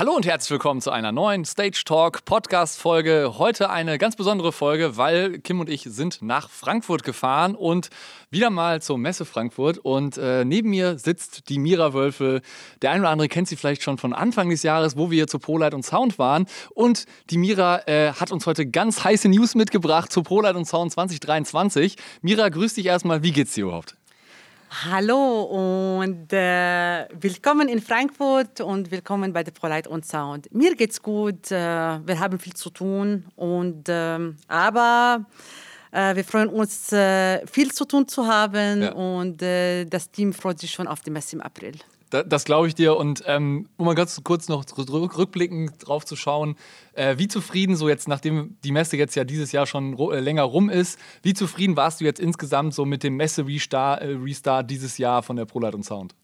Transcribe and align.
Hallo 0.00 0.16
und 0.16 0.24
herzlich 0.24 0.52
willkommen 0.52 0.80
zu 0.80 0.90
einer 0.90 1.12
neuen 1.12 1.44
Stage 1.44 1.82
Talk 1.84 2.24
Podcast 2.24 2.80
Folge. 2.80 3.34
Heute 3.36 3.68
eine 3.68 3.98
ganz 3.98 4.16
besondere 4.16 4.50
Folge, 4.50 4.96
weil 4.96 5.40
Kim 5.40 5.60
und 5.60 5.68
ich 5.68 5.82
sind 5.82 6.22
nach 6.22 6.48
Frankfurt 6.48 7.04
gefahren 7.04 7.54
und 7.54 7.90
wieder 8.30 8.48
mal 8.48 8.80
zur 8.80 8.96
Messe 8.96 9.26
Frankfurt. 9.26 9.76
Und 9.76 10.16
äh, 10.16 10.46
neben 10.46 10.70
mir 10.70 10.98
sitzt 10.98 11.50
die 11.50 11.58
Mira 11.58 11.92
Wölfe. 11.92 12.40
Der 12.80 12.92
eine 12.92 13.02
oder 13.02 13.10
andere 13.10 13.28
kennt 13.28 13.48
sie 13.48 13.56
vielleicht 13.56 13.82
schon 13.82 13.98
von 13.98 14.14
Anfang 14.14 14.48
des 14.48 14.62
Jahres, 14.62 14.96
wo 14.96 15.10
wir 15.10 15.26
zu 15.26 15.38
ProLight 15.38 15.74
und 15.74 15.84
Sound 15.84 16.18
waren. 16.18 16.46
Und 16.70 17.04
die 17.28 17.36
Mira 17.36 17.86
äh, 17.86 18.14
hat 18.14 18.32
uns 18.32 18.46
heute 18.46 18.66
ganz 18.66 19.04
heiße 19.04 19.28
News 19.28 19.54
mitgebracht 19.54 20.10
zu 20.10 20.22
ProLight 20.22 20.56
und 20.56 20.64
Sound 20.64 20.92
2023. 20.92 21.96
Mira, 22.22 22.48
grüß 22.48 22.72
dich 22.72 22.86
erstmal. 22.86 23.22
Wie 23.22 23.32
geht's 23.32 23.52
dir 23.52 23.64
überhaupt? 23.64 23.99
Hallo 24.72 25.98
und 25.98 26.32
äh, 26.32 27.08
willkommen 27.20 27.68
in 27.68 27.82
Frankfurt 27.82 28.60
und 28.60 28.92
willkommen 28.92 29.32
bei 29.32 29.42
der 29.42 29.50
ProLight 29.50 29.88
und 29.88 30.06
Sound. 30.06 30.46
Mir 30.54 30.76
geht's 30.76 31.02
gut, 31.02 31.50
äh, 31.50 31.56
wir 31.56 32.20
haben 32.20 32.38
viel 32.38 32.54
zu 32.54 32.70
tun 32.70 33.24
und 33.34 33.86
ähm, 33.88 34.36
aber 34.46 35.26
äh, 35.90 36.14
wir 36.14 36.22
freuen 36.22 36.48
uns, 36.48 36.92
äh, 36.92 37.44
viel 37.48 37.72
zu 37.72 37.84
tun 37.84 38.06
zu 38.06 38.28
haben 38.28 38.82
ja. 38.82 38.92
und 38.92 39.42
äh, 39.42 39.86
das 39.86 40.12
Team 40.12 40.32
freut 40.32 40.60
sich 40.60 40.70
schon 40.70 40.86
auf 40.86 41.00
die 41.00 41.10
Messe 41.10 41.34
im 41.34 41.42
April. 41.42 41.74
Das, 42.10 42.24
das 42.28 42.44
glaube 42.44 42.68
ich 42.68 42.74
dir. 42.74 42.96
Und 42.96 43.22
ähm, 43.26 43.68
um 43.76 43.86
mal 43.86 43.94
ganz 43.94 44.20
kurz 44.22 44.48
noch 44.48 44.64
rückblickend 44.76 45.86
drauf 45.86 46.04
zu 46.04 46.16
schauen, 46.16 46.56
äh, 46.92 47.16
wie 47.18 47.28
zufrieden, 47.28 47.76
so 47.76 47.88
jetzt, 47.88 48.08
nachdem 48.08 48.56
die 48.64 48.72
Messe 48.72 48.96
jetzt 48.96 49.14
ja 49.14 49.24
dieses 49.24 49.52
Jahr 49.52 49.66
schon 49.66 49.98
äh, 49.98 50.20
länger 50.20 50.42
rum 50.42 50.68
ist, 50.68 50.98
wie 51.22 51.34
zufrieden 51.34 51.76
warst 51.76 52.00
du 52.00 52.04
jetzt 52.04 52.20
insgesamt 52.20 52.74
so 52.74 52.84
mit 52.84 53.02
dem 53.02 53.16
Messe-Restart 53.16 54.02
äh, 54.02 54.16
Restart 54.22 54.70
dieses 54.70 54.98
Jahr 54.98 55.22
von 55.22 55.36
der 55.36 55.46
ProLight 55.46 55.74
und 55.74 55.84
Sound? 55.84 56.14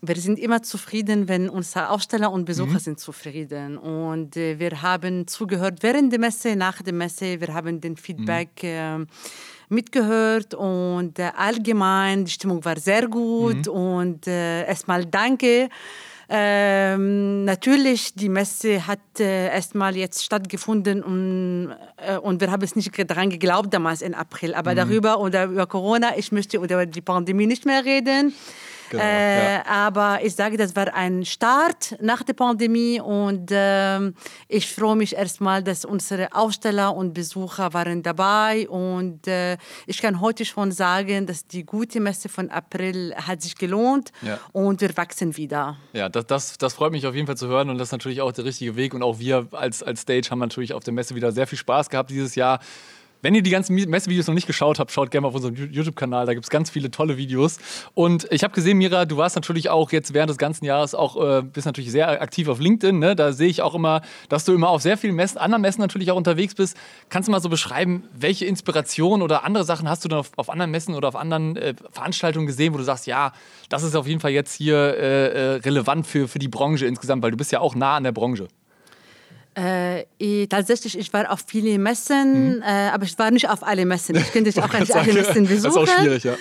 Wir 0.00 0.14
sind 0.14 0.38
immer 0.38 0.62
zufrieden, 0.62 1.26
wenn 1.26 1.48
unsere 1.48 1.90
Aussteller 1.90 2.30
und 2.30 2.44
Besucher 2.44 2.74
mhm. 2.74 2.78
sind 2.78 3.00
zufrieden. 3.00 3.76
Und 3.76 4.36
äh, 4.36 4.60
wir 4.60 4.80
haben 4.80 5.26
zugehört 5.26 5.82
während 5.82 6.12
der 6.12 6.20
Messe, 6.20 6.54
nach 6.54 6.82
der 6.82 6.92
Messe. 6.92 7.40
Wir 7.40 7.52
haben 7.52 7.80
den 7.80 7.96
Feedback 7.96 8.62
mhm. 8.62 9.08
Mitgehört 9.72 10.54
und 10.54 11.18
äh, 11.18 11.30
allgemein 11.36 12.24
die 12.24 12.30
Stimmung 12.30 12.64
war 12.64 12.78
sehr 12.78 13.08
gut. 13.08 13.66
Mhm. 13.66 13.72
Und 13.72 14.26
äh, 14.26 14.66
erstmal 14.66 15.04
danke. 15.06 15.68
Ähm, 16.34 17.44
natürlich, 17.44 18.14
die 18.14 18.30
Messe 18.30 18.86
hat 18.86 19.00
äh, 19.18 19.48
erstmal 19.48 19.96
jetzt 19.96 20.24
stattgefunden 20.24 21.02
und, 21.02 21.74
äh, 21.98 22.16
und 22.16 22.40
wir 22.40 22.50
haben 22.50 22.62
es 22.62 22.74
nicht 22.74 23.10
daran 23.10 23.28
geglaubt 23.28 23.74
damals 23.74 24.00
im 24.00 24.14
April. 24.14 24.54
Aber 24.54 24.72
mhm. 24.72 24.76
darüber 24.76 25.20
oder 25.20 25.44
über 25.44 25.66
Corona, 25.66 26.16
ich 26.16 26.32
möchte 26.32 26.56
über 26.56 26.86
die 26.86 27.02
Pandemie 27.02 27.46
nicht 27.46 27.66
mehr 27.66 27.84
reden. 27.84 28.32
Genau, 28.92 29.02
äh, 29.02 29.54
ja. 29.54 29.66
Aber 29.66 30.20
ich 30.22 30.34
sage, 30.34 30.58
das 30.58 30.76
war 30.76 30.92
ein 30.92 31.24
Start 31.24 31.96
nach 32.00 32.22
der 32.22 32.34
Pandemie 32.34 33.00
und 33.00 33.50
äh, 33.50 34.12
ich 34.48 34.70
freue 34.70 34.96
mich 34.96 35.16
erstmal, 35.16 35.62
dass 35.62 35.86
unsere 35.86 36.34
Aussteller 36.34 36.94
und 36.94 37.14
Besucher 37.14 37.72
waren 37.72 38.02
dabei 38.02 38.68
und 38.68 39.26
äh, 39.26 39.56
ich 39.86 40.02
kann 40.02 40.20
heute 40.20 40.44
schon 40.44 40.72
sagen, 40.72 41.26
dass 41.26 41.46
die 41.46 41.64
gute 41.64 42.00
Messe 42.00 42.28
von 42.28 42.50
April 42.50 43.14
hat 43.16 43.40
sich 43.40 43.56
gelohnt 43.56 44.12
ja. 44.20 44.38
und 44.52 44.82
wir 44.82 44.94
wachsen 44.94 45.38
wieder. 45.38 45.78
Ja, 45.94 46.10
das, 46.10 46.26
das, 46.26 46.58
das 46.58 46.74
freut 46.74 46.92
mich 46.92 47.06
auf 47.06 47.14
jeden 47.14 47.26
Fall 47.26 47.38
zu 47.38 47.48
hören 47.48 47.70
und 47.70 47.78
das 47.78 47.88
ist 47.88 47.92
natürlich 47.92 48.20
auch 48.20 48.32
der 48.32 48.44
richtige 48.44 48.76
Weg 48.76 48.92
und 48.92 49.02
auch 49.02 49.18
wir 49.18 49.48
als, 49.52 49.82
als 49.82 50.02
Stage 50.02 50.28
haben 50.30 50.40
natürlich 50.40 50.74
auf 50.74 50.84
der 50.84 50.92
Messe 50.92 51.14
wieder 51.14 51.32
sehr 51.32 51.46
viel 51.46 51.58
Spaß 51.58 51.88
gehabt 51.88 52.10
dieses 52.10 52.34
Jahr. 52.34 52.60
Wenn 53.22 53.36
ihr 53.36 53.42
die 53.42 53.50
ganzen 53.50 53.76
Messevideos 53.76 54.26
noch 54.26 54.34
nicht 54.34 54.48
geschaut 54.48 54.80
habt, 54.80 54.90
schaut 54.90 55.12
gerne 55.12 55.22
mal 55.22 55.28
auf 55.28 55.36
unserem 55.36 55.54
YouTube-Kanal. 55.54 56.26
Da 56.26 56.34
gibt 56.34 56.44
es 56.44 56.50
ganz 56.50 56.70
viele 56.70 56.90
tolle 56.90 57.16
Videos. 57.16 57.58
Und 57.94 58.26
ich 58.32 58.42
habe 58.42 58.52
gesehen, 58.52 58.78
Mira, 58.78 59.04
du 59.04 59.16
warst 59.16 59.36
natürlich 59.36 59.70
auch 59.70 59.92
jetzt 59.92 60.12
während 60.12 60.28
des 60.28 60.38
ganzen 60.38 60.64
Jahres 60.64 60.92
auch, 60.96 61.16
äh, 61.22 61.42
bist 61.42 61.66
natürlich 61.66 61.92
sehr 61.92 62.20
aktiv 62.20 62.48
auf 62.48 62.58
LinkedIn. 62.58 62.98
Ne? 62.98 63.14
Da 63.14 63.32
sehe 63.32 63.48
ich 63.48 63.62
auch 63.62 63.76
immer, 63.76 64.02
dass 64.28 64.44
du 64.44 64.52
immer 64.52 64.70
auf 64.70 64.82
sehr 64.82 64.98
vielen 64.98 65.14
Messen, 65.14 65.38
anderen 65.38 65.62
Messen 65.62 65.80
natürlich 65.80 66.10
auch 66.10 66.16
unterwegs 66.16 66.56
bist. 66.56 66.76
Kannst 67.10 67.28
du 67.28 67.30
mal 67.30 67.40
so 67.40 67.48
beschreiben, 67.48 68.02
welche 68.12 68.44
Inspiration 68.46 69.22
oder 69.22 69.44
andere 69.44 69.62
Sachen 69.62 69.88
hast 69.88 70.04
du 70.04 70.08
dann 70.08 70.18
auf, 70.18 70.32
auf 70.34 70.50
anderen 70.50 70.72
Messen 70.72 70.96
oder 70.96 71.06
auf 71.06 71.16
anderen 71.16 71.56
äh, 71.56 71.74
Veranstaltungen 71.92 72.48
gesehen, 72.48 72.74
wo 72.74 72.78
du 72.78 72.84
sagst, 72.84 73.06
ja, 73.06 73.32
das 73.68 73.84
ist 73.84 73.94
auf 73.94 74.08
jeden 74.08 74.18
Fall 74.18 74.32
jetzt 74.32 74.52
hier 74.52 74.76
äh, 74.76 75.26
äh 75.28 75.56
relevant 75.58 76.08
für, 76.08 76.26
für 76.26 76.40
die 76.40 76.48
Branche 76.48 76.86
insgesamt, 76.86 77.22
weil 77.22 77.30
du 77.30 77.36
bist 77.36 77.52
ja 77.52 77.60
auch 77.60 77.76
nah 77.76 77.94
an 77.94 78.02
der 78.02 78.12
Branche. 78.12 78.48
Äh, 79.56 80.04
ich, 80.18 80.48
tatsächlich, 80.48 80.98
ich 80.98 81.12
war 81.12 81.30
auf 81.30 81.44
viele 81.46 81.78
Messen, 81.78 82.56
mhm. 82.56 82.62
äh, 82.62 82.88
aber 82.88 83.04
ich 83.04 83.18
war 83.18 83.30
nicht 83.30 83.48
auf 83.48 83.62
alle 83.62 83.84
Messen. 83.84 84.16
Ich 84.16 84.32
könnte 84.32 84.50
auch 84.62 84.72
nicht 84.78 84.94
alle 84.94 85.12
Messen 85.12 85.46
besuchen. 85.46 85.62
Das 85.62 85.76
ist 85.76 85.76
auch 85.76 86.00
schwierig, 86.00 86.24
ja. 86.24 86.34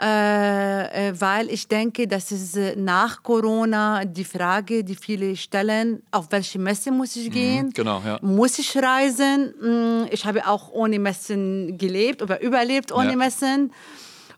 Äh, 0.00 1.10
äh, 1.10 1.20
weil 1.20 1.50
ich 1.50 1.68
denke, 1.68 2.08
dass 2.08 2.32
es 2.32 2.56
äh, 2.56 2.74
nach 2.74 3.22
Corona 3.22 4.04
die 4.04 4.24
Frage, 4.24 4.82
die 4.82 4.96
viele 4.96 5.36
stellen, 5.36 6.02
auf 6.10 6.26
welche 6.30 6.58
Messe 6.58 6.90
muss 6.90 7.14
ich 7.14 7.28
mhm, 7.28 7.32
gehen? 7.32 7.66
Mhm, 7.66 7.72
genau, 7.72 8.02
ja. 8.04 8.18
Muss 8.20 8.58
ich 8.58 8.76
reisen? 8.76 9.54
Mm, 9.60 10.08
ich 10.10 10.24
habe 10.26 10.46
auch 10.48 10.72
ohne 10.72 10.98
Messen 10.98 11.78
gelebt 11.78 12.22
oder 12.22 12.42
überlebt 12.42 12.90
ohne 12.90 13.10
ja. 13.10 13.16
Messen. 13.16 13.72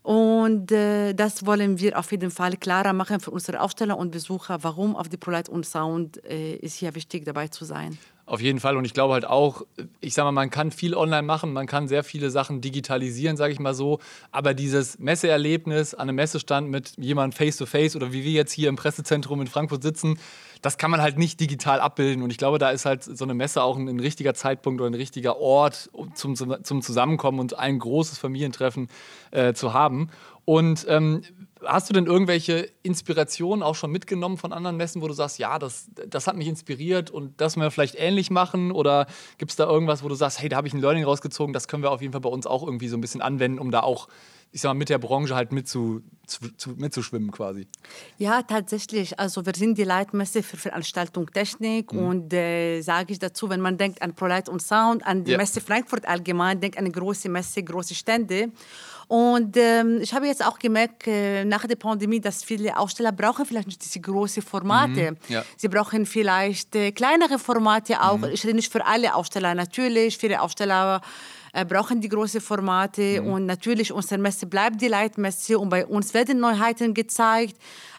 Und 0.03 0.71
äh, 0.71 1.13
das 1.13 1.45
wollen 1.45 1.79
wir 1.79 1.97
auf 1.97 2.11
jeden 2.11 2.29
Fall 2.29 2.55
klarer 2.57 2.93
machen 2.93 3.19
für 3.19 3.31
unsere 3.31 3.59
Aufsteller 3.59 3.97
und 3.97 4.11
Besucher, 4.11 4.59
warum 4.61 4.95
auf 4.95 5.09
die 5.09 5.17
ProLight 5.17 5.49
und 5.49 5.65
Sound 5.65 6.23
äh, 6.23 6.55
ist 6.57 6.75
hier 6.75 6.93
wichtig 6.93 7.25
dabei 7.25 7.47
zu 7.47 7.65
sein. 7.65 7.97
Auf 8.27 8.41
jeden 8.41 8.59
Fall. 8.59 8.75
Und 8.75 8.83
ich 8.83 8.93
glaube 8.93 9.13
halt 9.13 9.25
auch, 9.25 9.61
ich 10.01 10.13
sage 10.13 10.25
mal, 10.25 10.33
man 10.33 10.49
kann 10.49 10.71
viel 10.71 10.95
online 10.95 11.21
machen, 11.21 11.53
man 11.53 11.65
kann 11.65 11.87
sehr 11.87 12.03
viele 12.03 12.29
Sachen 12.29 12.59
digitalisieren, 12.59 13.37
sage 13.37 13.53
ich 13.53 13.59
mal 13.59 13.73
so. 13.73 13.99
Aber 14.33 14.53
dieses 14.53 14.99
Messeerlebnis 14.99 15.93
an 15.93 16.09
einem 16.09 16.17
Messestand 16.17 16.69
mit 16.69 16.91
jemandem 16.97 17.37
face-to-face 17.37 17.95
oder 17.95 18.11
wie 18.11 18.25
wir 18.25 18.33
jetzt 18.33 18.51
hier 18.51 18.67
im 18.67 18.75
Pressezentrum 18.75 19.39
in 19.39 19.47
Frankfurt 19.47 19.81
sitzen, 19.81 20.19
das 20.61 20.77
kann 20.77 20.91
man 20.91 21.01
halt 21.01 21.17
nicht 21.17 21.39
digital 21.39 21.79
abbilden. 21.79 22.21
Und 22.21 22.31
ich 22.31 22.37
glaube, 22.37 22.57
da 22.57 22.69
ist 22.69 22.85
halt 22.85 23.01
so 23.05 23.23
eine 23.23 23.33
Messe 23.33 23.63
auch 23.63 23.77
ein, 23.77 23.87
ein 23.87 24.01
richtiger 24.01 24.33
Zeitpunkt 24.33 24.81
oder 24.81 24.89
ein 24.89 24.93
richtiger 24.93 25.37
Ort 25.37 25.89
zum, 26.13 26.35
zum 26.35 26.81
Zusammenkommen 26.81 27.39
und 27.39 27.57
ein 27.57 27.79
großes 27.79 28.17
Familientreffen 28.17 28.89
äh, 29.31 29.53
zu 29.53 29.71
haben. 29.71 30.09
Und 30.43 30.85
ähm, 30.89 31.21
Hast 31.63 31.89
du 31.89 31.93
denn 31.93 32.05
irgendwelche 32.05 32.69
Inspirationen 32.83 33.63
auch 33.63 33.75
schon 33.75 33.91
mitgenommen 33.91 34.37
von 34.37 34.53
anderen 34.53 34.77
Messen, 34.77 35.01
wo 35.01 35.07
du 35.07 35.13
sagst, 35.13 35.39
ja, 35.39 35.57
das, 35.59 35.89
das 36.07 36.27
hat 36.27 36.35
mich 36.35 36.47
inspiriert 36.47 37.09
und 37.09 37.39
das 37.41 37.55
wir 37.55 37.71
vielleicht 37.71 37.95
ähnlich 37.95 38.29
machen? 38.29 38.71
Oder 38.71 39.07
gibt 39.37 39.51
es 39.51 39.55
da 39.55 39.65
irgendwas, 39.65 40.03
wo 40.03 40.07
du 40.07 40.15
sagst, 40.15 40.41
hey, 40.41 40.49
da 40.49 40.57
habe 40.57 40.67
ich 40.67 40.73
ein 40.73 40.81
Learning 40.81 41.03
rausgezogen, 41.03 41.53
das 41.53 41.67
können 41.67 41.83
wir 41.83 41.91
auf 41.91 42.01
jeden 42.01 42.13
Fall 42.13 42.21
bei 42.21 42.29
uns 42.29 42.45
auch 42.45 42.63
irgendwie 42.63 42.87
so 42.87 42.97
ein 42.97 43.01
bisschen 43.01 43.21
anwenden, 43.21 43.59
um 43.59 43.71
da 43.71 43.81
auch, 43.81 44.07
ich 44.51 44.61
sag 44.61 44.69
mal, 44.69 44.75
mit 44.75 44.89
der 44.89 44.97
Branche 44.99 45.35
halt 45.35 45.51
mitzu, 45.51 46.01
zu, 46.25 46.71
mitzuschwimmen 46.75 47.31
quasi? 47.31 47.67
Ja, 48.17 48.43
tatsächlich. 48.43 49.19
Also 49.19 49.45
wir 49.45 49.53
sind 49.55 49.77
die 49.77 49.83
Leitmesse 49.83 50.43
für 50.43 50.57
Veranstaltung 50.57 51.31
Technik 51.31 51.93
mhm. 51.93 51.99
und 51.99 52.33
äh, 52.33 52.81
sage 52.81 53.13
ich 53.13 53.19
dazu, 53.19 53.49
wenn 53.49 53.61
man 53.61 53.77
denkt 53.77 54.01
an 54.01 54.13
ProLight 54.13 54.49
und 54.49 54.61
Sound, 54.61 55.05
an 55.05 55.23
die 55.23 55.31
ja. 55.31 55.37
Messe 55.37 55.61
Frankfurt 55.61 56.07
allgemein, 56.07 56.59
denkt 56.59 56.77
an 56.77 56.85
eine 56.85 56.93
große 56.93 57.29
Messe, 57.29 57.63
große 57.63 57.95
Stände. 57.95 58.51
Und 59.07 59.55
ähm, 59.55 59.99
ich 60.01 60.13
habe 60.13 60.27
jetzt 60.27 60.45
auch 60.45 60.59
gemerkt, 60.59 61.07
äh, 61.07 61.45
nach 61.45 61.65
der 61.65 61.77
Pandemie, 61.77 62.19
dass 62.19 62.43
viele 62.43 62.77
Aussteller 62.77 63.13
brauchen 63.13 63.45
vielleicht 63.45 63.67
nicht 63.67 63.83
diese 63.83 64.01
großen 64.01 64.43
Formate. 64.43 65.11
Mhm, 65.11 65.17
ja. 65.29 65.45
Sie 65.55 65.69
brauchen 65.69 66.05
vielleicht 66.05 66.75
äh, 66.75 66.91
kleinere 66.91 67.39
Formate 67.39 68.01
auch. 68.01 68.17
Mhm. 68.17 68.31
Ich 68.33 68.43
rede 68.43 68.55
nicht 68.55 68.71
für 68.71 68.85
alle 68.85 69.15
Aussteller 69.15 69.55
natürlich. 69.55 70.17
Viele 70.17 70.41
Aussteller 70.41 71.01
äh, 71.53 71.63
brauchen 71.63 72.01
die 72.01 72.09
großen 72.09 72.41
Formate 72.41 73.21
mhm. 73.21 73.27
und 73.31 73.45
natürlich 73.45 73.93
unsere 73.93 74.19
Messe 74.19 74.45
bleibt 74.45 74.81
die 74.81 74.89
Leitmesse 74.89 75.57
und 75.57 75.69
bei 75.69 75.85
uns 75.85 76.13
werden 76.13 76.39
Neuheiten 76.39 76.93
gezeigt. 76.93 77.55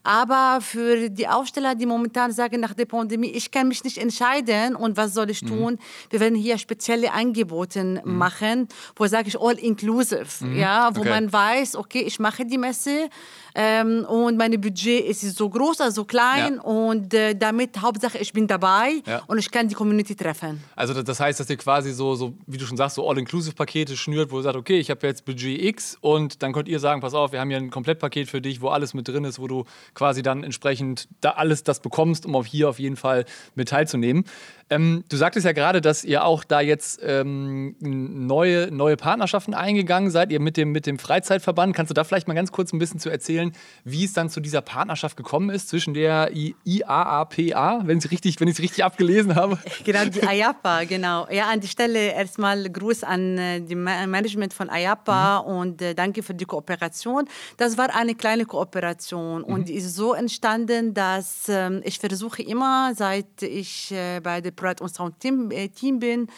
Aber 0.08 0.60
für 0.62 1.10
die 1.10 1.28
Aussteller, 1.28 1.74
die 1.74 1.84
momentan 1.84 2.32
sagen 2.32 2.60
nach 2.60 2.72
der 2.72 2.86
Pandemie, 2.86 3.28
ich 3.28 3.50
kann 3.50 3.68
mich 3.68 3.84
nicht 3.84 3.98
entscheiden 3.98 4.74
und 4.74 4.96
was 4.96 5.12
soll 5.12 5.28
ich 5.28 5.42
mhm. 5.42 5.48
tun, 5.48 5.72
mhm. 5.74 5.78
wir 6.08 6.20
werden 6.20 6.34
hier 6.34 6.56
spezielle 6.56 7.12
Angebote 7.12 7.84
mhm. 7.84 8.16
machen, 8.16 8.68
wo 8.96 9.06
sage 9.06 9.28
ich 9.28 9.38
all 9.38 9.58
inclusive, 9.58 10.24
mhm. 10.40 10.56
ja, 10.56 10.88
wo 10.94 11.00
okay. 11.00 11.10
man 11.10 11.30
weiß, 11.30 11.76
okay, 11.76 12.00
ich 12.00 12.18
mache 12.18 12.46
die 12.46 12.56
Messe 12.56 13.10
ähm, 13.54 14.06
und 14.08 14.38
mein 14.38 14.58
Budget 14.58 15.04
ist 15.04 15.20
so 15.36 15.50
groß, 15.50 15.82
also 15.82 16.06
klein 16.06 16.54
ja. 16.54 16.62
und 16.62 17.12
äh, 17.12 17.34
damit 17.34 17.78
Hauptsache 17.78 18.16
ich 18.16 18.32
bin 18.32 18.46
dabei 18.46 19.02
ja. 19.04 19.20
und 19.26 19.36
ich 19.36 19.50
kann 19.50 19.68
die 19.68 19.74
Community 19.74 20.16
treffen. 20.16 20.64
Also 20.74 21.02
das 21.02 21.20
heißt, 21.20 21.38
dass 21.38 21.50
ihr 21.50 21.58
quasi 21.58 21.92
so, 21.92 22.14
so 22.14 22.32
wie 22.46 22.56
du 22.56 22.64
schon 22.64 22.78
sagst, 22.78 22.96
so 22.96 23.06
all 23.06 23.18
inclusive 23.18 23.54
Pakete 23.54 23.94
schnürt, 23.94 24.30
wo 24.30 24.38
ihr 24.38 24.44
sagt, 24.44 24.56
okay, 24.56 24.78
ich 24.78 24.88
habe 24.88 25.06
jetzt 25.06 25.26
Budget 25.26 25.62
X 25.62 25.98
und 26.00 26.42
dann 26.42 26.54
könnt 26.54 26.68
ihr 26.68 26.80
sagen, 26.80 27.02
pass 27.02 27.12
auf, 27.12 27.32
wir 27.32 27.40
haben 27.40 27.50
hier 27.50 27.58
ein 27.58 27.70
Komplettpaket 27.70 28.30
für 28.30 28.40
dich, 28.40 28.62
wo 28.62 28.68
alles 28.68 28.94
mit 28.94 29.06
drin 29.06 29.24
ist, 29.24 29.38
wo 29.38 29.46
du 29.46 29.66
quasi 29.98 30.22
dann 30.22 30.44
entsprechend 30.44 31.08
da 31.20 31.30
alles 31.30 31.64
das 31.64 31.80
bekommst, 31.80 32.24
um 32.24 32.36
auch 32.36 32.46
hier 32.46 32.68
auf 32.68 32.78
jeden 32.78 32.96
Fall 32.96 33.24
mit 33.56 33.68
teilzunehmen. 33.68 34.24
Ähm, 34.70 35.04
du 35.08 35.16
sagtest 35.16 35.46
ja 35.46 35.52
gerade, 35.52 35.80
dass 35.80 36.04
ihr 36.04 36.24
auch 36.24 36.44
da 36.44 36.60
jetzt 36.60 37.00
ähm, 37.02 37.74
neue, 37.80 38.70
neue 38.70 38.96
Partnerschaften 38.96 39.54
eingegangen 39.54 40.10
seid, 40.10 40.30
ihr 40.30 40.40
mit 40.40 40.56
dem, 40.56 40.72
mit 40.72 40.86
dem 40.86 40.98
Freizeitverband. 40.98 41.74
Kannst 41.74 41.90
du 41.90 41.94
da 41.94 42.04
vielleicht 42.04 42.28
mal 42.28 42.34
ganz 42.34 42.52
kurz 42.52 42.72
ein 42.72 42.78
bisschen 42.78 43.00
zu 43.00 43.08
erzählen, 43.08 43.52
wie 43.84 44.04
es 44.04 44.12
dann 44.12 44.28
zu 44.28 44.40
dieser 44.40 44.60
Partnerschaft 44.60 45.16
gekommen 45.16 45.50
ist 45.50 45.70
zwischen 45.70 45.94
der 45.94 46.30
IAAPA, 46.34 47.82
wenn 47.84 47.98
ich 47.98 48.04
es 48.04 48.10
richtig, 48.10 48.40
richtig 48.40 48.84
abgelesen 48.84 49.34
habe? 49.34 49.58
Genau, 49.84 50.04
die 50.04 50.20
IAPA, 50.20 50.84
genau. 50.84 51.28
Ja, 51.30 51.48
an 51.50 51.60
die 51.60 51.68
Stelle 51.68 52.12
erstmal 52.12 52.68
Gruß 52.68 53.04
an 53.04 53.38
äh, 53.38 53.60
dem 53.60 53.84
Management 53.84 54.52
von 54.52 54.68
IAPA 54.68 55.42
mhm. 55.42 55.56
und 55.56 55.82
äh, 55.82 55.94
danke 55.94 56.22
für 56.22 56.34
die 56.34 56.44
Kooperation. 56.44 57.26
Das 57.56 57.78
war 57.78 57.94
eine 57.94 58.14
kleine 58.14 58.44
Kooperation 58.44 59.42
mhm. 59.42 59.44
und 59.44 59.70
ist 59.78 59.94
so 59.94 60.12
entstanden, 60.12 60.94
dass 60.94 61.48
äh, 61.48 61.78
ich 61.84 61.98
versuche 61.98 62.42
immer, 62.42 62.92
seit 62.94 63.42
ich 63.42 63.90
äh, 63.92 64.20
bei 64.20 64.40
der 64.40 64.50
Pride 64.50 64.82
und 64.82 64.94
Sound 64.94 65.18
Team, 65.20 65.50
äh, 65.50 65.68
Team 65.68 65.98
bin, 65.98 66.28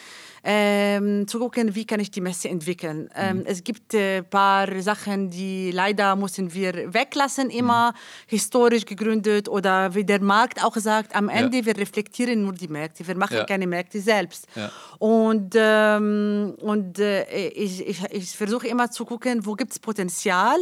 ähm, 0.43 1.27
zu 1.27 1.39
gucken, 1.39 1.75
wie 1.75 1.85
kann 1.85 1.99
ich 1.99 2.09
die 2.09 2.21
Messe 2.21 2.49
entwickeln. 2.49 3.09
Ähm, 3.15 3.37
mhm. 3.37 3.43
Es 3.45 3.63
gibt 3.63 3.93
ein 3.93 3.99
äh, 3.99 4.23
paar 4.23 4.81
Sachen, 4.81 5.29
die 5.29 5.71
leider 5.71 6.15
müssen 6.15 6.53
wir 6.53 6.93
weglassen, 6.93 7.49
immer 7.49 7.91
mhm. 7.91 7.95
historisch 8.27 8.85
gegründet 8.85 9.47
oder 9.49 9.93
wie 9.93 10.03
der 10.03 10.21
Markt 10.21 10.63
auch 10.63 10.75
sagt, 10.77 11.15
am 11.15 11.29
Ende 11.29 11.57
ja. 11.57 11.65
wir 11.65 11.77
reflektieren 11.77 12.41
nur 12.43 12.53
die 12.53 12.67
Märkte, 12.67 13.07
wir 13.07 13.15
machen 13.15 13.37
ja. 13.37 13.45
keine 13.45 13.67
Märkte 13.67 14.01
selbst. 14.01 14.47
Ja. 14.55 14.71
Und, 14.97 15.53
ähm, 15.55 16.55
und 16.61 16.99
äh, 16.99 17.49
ich, 17.49 17.87
ich, 17.87 18.03
ich 18.11 18.31
versuche 18.31 18.67
immer 18.67 18.89
zu 18.89 19.05
gucken, 19.05 19.45
wo 19.45 19.53
gibt 19.53 19.71
es 19.71 19.79
Potenzial 19.79 20.57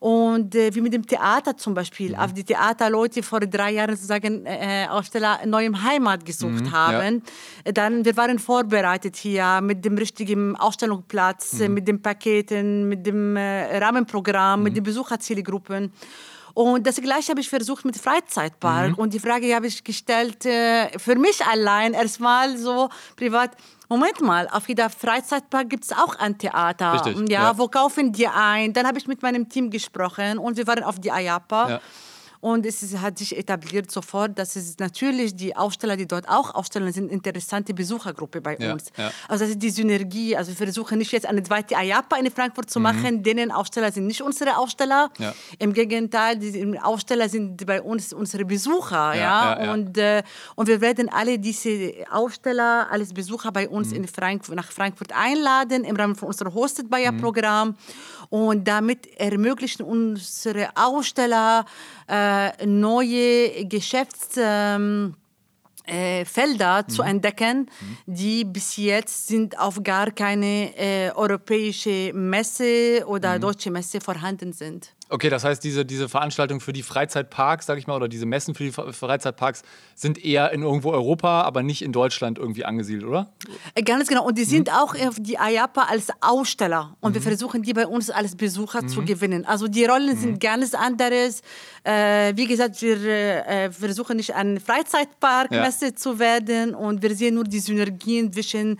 und 0.00 0.54
äh, 0.54 0.74
wie 0.74 0.80
mit 0.80 0.94
dem 0.94 1.06
Theater 1.06 1.56
zum 1.58 1.74
Beispiel, 1.74 2.12
mhm. 2.12 2.16
auf 2.16 2.32
die 2.32 2.42
Theaterleute 2.42 3.22
vor 3.22 3.40
drei 3.40 3.72
Jahren 3.72 3.94
sozusagen 3.94 4.46
äh, 4.46 4.86
Aussteller 4.88 5.40
neue 5.44 5.70
Heimat 5.82 6.24
gesucht 6.24 6.64
mhm, 6.64 6.72
haben. 6.72 7.22
Ja. 7.66 7.72
Dann, 7.72 8.04
wir 8.04 8.16
waren 8.16 8.38
vorbereitet 8.38 9.16
hier 9.16 9.60
mit 9.60 9.84
dem 9.84 9.98
richtigen 9.98 10.56
Ausstellungsplatz, 10.56 11.58
mhm. 11.58 11.74
mit 11.74 11.86
den 11.86 12.00
Paketen, 12.00 12.88
mit 12.88 13.06
dem 13.06 13.36
äh, 13.36 13.76
Rahmenprogramm, 13.76 14.62
mit 14.62 14.72
mhm. 14.72 14.76
den 14.76 14.84
Besucherzielgruppen. 14.84 15.92
Und 16.54 16.86
das 16.86 16.96
Gleiche 16.96 17.30
habe 17.30 17.40
ich 17.40 17.48
versucht 17.48 17.84
mit 17.84 17.96
Freizeitpark. 17.96 18.90
Mhm. 18.90 18.94
Und 18.94 19.14
die 19.14 19.20
Frage 19.20 19.54
habe 19.54 19.66
ich 19.66 19.82
gestellt, 19.84 20.44
äh, 20.46 20.98
für 20.98 21.16
mich 21.16 21.44
allein, 21.44 21.94
erstmal 21.94 22.56
so 22.56 22.88
privat, 23.16 23.50
Moment 23.88 24.20
mal, 24.20 24.48
auf 24.52 24.68
jeder 24.68 24.88
Freizeitpark 24.88 25.68
gibt 25.68 25.84
es 25.84 25.92
auch 25.92 26.14
ein 26.16 26.38
Theater. 26.38 26.92
Richtig, 26.94 27.28
ja, 27.28 27.42
ja, 27.42 27.58
wo 27.58 27.66
kaufen 27.66 28.12
die 28.12 28.28
ein? 28.28 28.72
Dann 28.72 28.86
habe 28.86 28.98
ich 28.98 29.08
mit 29.08 29.20
meinem 29.22 29.48
Team 29.48 29.70
gesprochen 29.70 30.38
und 30.38 30.56
wir 30.56 30.66
waren 30.66 30.84
auf 30.84 31.00
die 31.00 31.10
Ayapa. 31.10 31.70
Ja. 31.70 31.80
Und 32.40 32.64
es 32.64 32.82
ist, 32.82 32.98
hat 33.00 33.18
sich 33.18 33.36
etabliert 33.36 33.90
sofort, 33.90 34.38
dass 34.38 34.56
es 34.56 34.78
natürlich 34.78 35.36
die 35.36 35.54
Aussteller, 35.54 35.96
die 35.96 36.06
dort 36.06 36.26
auch 36.28 36.54
ausstellen, 36.54 36.90
sind 36.92 37.12
interessante 37.12 37.74
Besuchergruppe 37.74 38.40
bei 38.40 38.56
ja, 38.58 38.72
uns. 38.72 38.86
Ja. 38.96 39.10
Also 39.28 39.44
das 39.44 39.50
ist 39.50 39.62
die 39.62 39.68
Synergie. 39.68 40.34
Also 40.36 40.50
wir 40.50 40.56
versuchen 40.56 40.98
nicht 40.98 41.12
jetzt 41.12 41.26
eine 41.26 41.42
zweite 41.42 41.76
Ayapa 41.76 42.16
in 42.16 42.30
Frankfurt 42.30 42.70
zu 42.70 42.78
mhm. 42.78 42.82
machen. 42.84 43.22
Denen 43.22 43.50
Aussteller 43.50 43.92
sind 43.92 44.06
nicht 44.06 44.22
unsere 44.22 44.56
Aussteller. 44.56 45.10
Ja. 45.18 45.34
Im 45.58 45.74
Gegenteil, 45.74 46.38
die 46.38 46.78
Aussteller 46.80 47.28
sind 47.28 47.66
bei 47.66 47.82
uns 47.82 48.12
unsere 48.14 48.46
Besucher. 48.46 49.14
Ja, 49.14 49.72
Und, 49.72 49.98
äh, 49.98 50.22
und 50.54 50.66
wir 50.66 50.80
werden 50.80 51.10
alle 51.10 51.38
diese 51.38 51.92
Aussteller, 52.10 52.88
alles 52.90 53.12
Besucher 53.12 53.52
bei 53.52 53.68
uns 53.68 53.90
mhm. 53.90 53.96
in 53.96 54.08
Frankfurt, 54.08 54.56
nach 54.56 54.72
Frankfurt 54.72 55.12
einladen 55.14 55.84
im 55.84 55.94
Rahmen 55.96 56.16
von 56.16 56.28
unserem 56.28 56.54
Hosted 56.54 56.88
Buyer 56.88 57.12
Programm. 57.12 57.68
Mhm. 57.68 57.74
Und 58.30 58.66
damit 58.66 59.08
ermöglichen 59.18 59.82
unsere 59.82 60.70
Aussteller 60.76 61.66
äh, 62.08 62.64
neue 62.64 63.66
Geschäftsfelder 63.66 64.76
ähm, 64.76 65.16
äh, 65.86 66.22
mhm. 66.24 66.88
zu 66.88 67.02
entdecken, 67.02 67.58
mhm. 67.58 67.98
die 68.06 68.44
bis 68.44 68.76
jetzt 68.76 69.26
sind 69.26 69.58
auf 69.58 69.82
gar 69.82 70.12
keine 70.12 70.76
äh, 70.76 71.10
europäische 71.10 72.12
Messe 72.14 73.04
oder 73.06 73.36
mhm. 73.36 73.40
deutsche 73.40 73.70
Messe 73.72 74.00
vorhanden 74.00 74.52
sind. 74.52 74.94
Okay, 75.10 75.28
das 75.28 75.42
heißt, 75.42 75.62
diese, 75.64 75.84
diese 75.84 76.08
Veranstaltungen 76.08 76.60
für 76.60 76.72
die 76.72 76.84
Freizeitparks, 76.84 77.66
sag 77.66 77.78
ich 77.78 77.88
mal, 77.88 77.96
oder 77.96 78.08
diese 78.08 78.26
Messen 78.26 78.54
für 78.54 78.62
die 78.62 78.70
Freizeitparks 78.70 79.62
sind 79.96 80.24
eher 80.24 80.52
in 80.52 80.62
irgendwo 80.62 80.92
Europa, 80.92 81.42
aber 81.42 81.64
nicht 81.64 81.82
in 81.82 81.92
Deutschland 81.92 82.38
irgendwie 82.38 82.64
angesiedelt, 82.64 83.04
oder? 83.04 83.32
Äh, 83.74 83.82
ganz 83.82 84.08
genau. 84.08 84.24
Und 84.24 84.38
die 84.38 84.44
sind 84.44 84.68
mhm. 84.68 84.74
auch 84.74 84.94
auf 84.94 85.16
die 85.18 85.34
IAPA 85.34 85.82
als 85.82 86.08
Aussteller. 86.20 86.96
Und 87.00 87.10
mhm. 87.10 87.14
wir 87.14 87.22
versuchen, 87.22 87.62
die 87.62 87.72
bei 87.72 87.88
uns 87.88 88.08
als 88.08 88.36
Besucher 88.36 88.82
mhm. 88.82 88.88
zu 88.88 89.04
gewinnen. 89.04 89.44
Also 89.44 89.66
die 89.66 89.84
Rollen 89.84 90.16
sind 90.16 90.34
mhm. 90.34 90.38
ganz 90.38 90.74
anderes. 90.74 91.42
Äh, 91.82 92.32
wie 92.36 92.46
gesagt, 92.46 92.80
wir 92.80 92.96
äh, 93.46 93.72
versuchen 93.72 94.16
nicht 94.16 94.34
ein 94.36 94.60
Freizeitparkmesse 94.60 95.86
ja. 95.86 95.94
zu 95.96 96.20
werden 96.20 96.74
und 96.74 97.02
wir 97.02 97.16
sehen 97.16 97.34
nur 97.34 97.44
die 97.44 97.58
Synergien 97.58 98.32
zwischen 98.32 98.78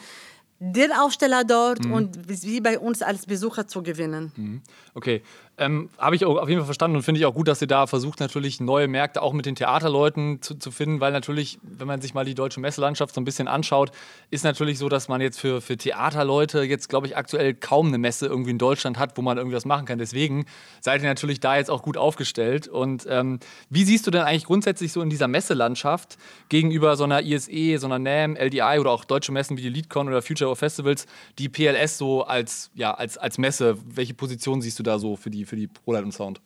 den 0.63 0.93
Aussteller 0.93 1.43
dort 1.43 1.87
mhm. 1.87 1.93
und 1.93 2.43
wie 2.43 2.61
bei 2.61 2.79
uns 2.79 3.01
als 3.01 3.25
Besucher 3.25 3.67
zu 3.67 3.83
gewinnen. 3.83 4.31
Mhm. 4.37 4.63
Okay, 4.93 5.23
ähm, 5.61 5.91
Habe 5.99 6.17
ich 6.17 6.25
auch 6.25 6.39
auf 6.39 6.49
jeden 6.49 6.63
Fall 6.63 6.67
verstanden 6.67 6.97
und 6.97 7.03
finde 7.03 7.21
ich 7.21 7.27
auch 7.27 7.35
gut, 7.35 7.47
dass 7.47 7.61
ihr 7.61 7.69
da 7.69 7.87
versucht, 7.87 8.19
natürlich 8.19 8.61
neue 8.61 8.89
Märkte 8.89 9.21
auch 9.21 9.35
mit 9.35 9.45
den 9.45 9.55
Theaterleuten 9.55 10.41
zu, 10.41 10.55
zu, 10.55 10.71
finden, 10.71 11.01
weil 11.01 11.13
natürlich, 11.13 11.59
wenn 11.63 11.87
man 11.87 12.01
sich 12.01 12.15
mal 12.15 12.25
die 12.25 12.35
deutsche 12.35 12.61
Messelandschaft 12.61 13.15
so 13.15 13.21
ein 13.21 13.27
bisschen 13.27 13.47
anschaut, 13.47 13.93
ist 14.31 14.43
natürlich 14.43 14.79
so, 14.79 14.89
dass 14.89 15.09
man 15.09 15.21
jetzt 15.21 15.39
für, 15.39 15.61
für 15.61 15.77
Theaterleute 15.77 16.63
jetzt, 16.63 16.89
glaube 16.89 17.07
ich, 17.07 17.17
aktuell 17.19 17.53
kaum 17.53 17.89
eine 17.89 17.99
Messe 17.99 18.27
irgendwie 18.27 18.53
in 18.53 18.59
Deutschland 18.59 18.99
hat, 18.99 19.19
wo 19.19 19.23
man 19.23 19.37
irgendwie 19.37 19.55
was 19.55 19.67
machen 19.67 19.85
kann. 19.85 19.99
Deswegen 19.99 20.47
seid 20.81 21.03
ihr 21.03 21.09
natürlich 21.09 21.41
da 21.41 21.57
jetzt 21.59 21.71
auch 21.71 21.83
gut 21.83 21.99
aufgestellt. 21.99 22.67
Und 22.67 23.07
ähm, 23.07 23.39
wie 23.69 23.85
siehst 23.85 24.07
du 24.07 24.11
denn 24.11 24.23
eigentlich 24.23 24.47
grundsätzlich 24.47 24.93
so 24.93 25.03
in 25.03 25.11
dieser 25.11 25.29
Messelandschaft 25.29 26.17
gegenüber 26.49 26.97
so 26.97 27.05
einer 27.05 27.21
ISE, 27.21 27.77
so 27.79 27.87
einer 27.87 27.99
NAM, 27.99 28.35
LDI 28.35 28.79
oder 28.81 28.93
auch 28.93 29.05
deutsche 29.05 29.31
Messen 29.31 29.59
wie 29.59 29.63
die 29.63 29.69
LeadCon 29.69 30.09
oder 30.09 30.23
Future 30.23 30.51
of 30.51 30.59
Festivals, 30.59 31.05
die 31.39 31.51
PLS 31.51 31.99
so 31.99 32.23
als, 32.23 32.71
ja, 32.75 32.95
als, 32.95 33.19
als 33.19 33.37
Messe? 33.37 33.77
Welche 33.85 34.15
Position 34.15 34.63
siehst 34.63 34.79
du 34.79 34.83
da 34.83 34.99
so 34.99 35.17
für 35.17 35.29
die, 35.29 35.45
für 35.51 35.57
die 35.57 35.67
ProLight 35.67 36.05
und 36.05 36.13
Sound? 36.13 36.41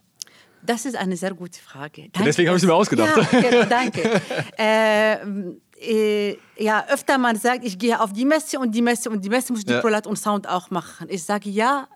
Das 0.62 0.86
ist 0.86 0.96
eine 0.96 1.16
sehr 1.16 1.34
gute 1.34 1.60
Frage. 1.60 2.08
Danke. 2.10 2.24
Deswegen 2.24 2.48
habe 2.48 2.56
ich 2.56 2.62
sie 2.62 2.66
mir 2.66 2.74
ausgedacht. 2.74 3.32
Ja, 3.32 3.40
genau, 3.40 3.64
danke. 3.66 4.20
äh, 4.58 5.18
äh, 5.76 6.38
ja, 6.56 6.86
öfter 6.88 7.18
man 7.18 7.36
sagt, 7.36 7.64
ich 7.64 7.78
gehe 7.78 8.00
auf 8.00 8.12
die 8.14 8.24
Messe 8.24 8.58
und 8.58 8.74
die 8.74 8.80
Messe 8.80 9.10
und 9.10 9.22
die 9.22 9.28
Messe 9.28 9.52
muss 9.52 9.64
die 9.64 9.72
ja. 9.72 9.80
ProLight 9.80 10.06
und 10.06 10.16
Sound 10.16 10.48
auch 10.48 10.70
machen. 10.70 11.08
Ich 11.10 11.22
sage 11.22 11.50
ja, 11.50 11.86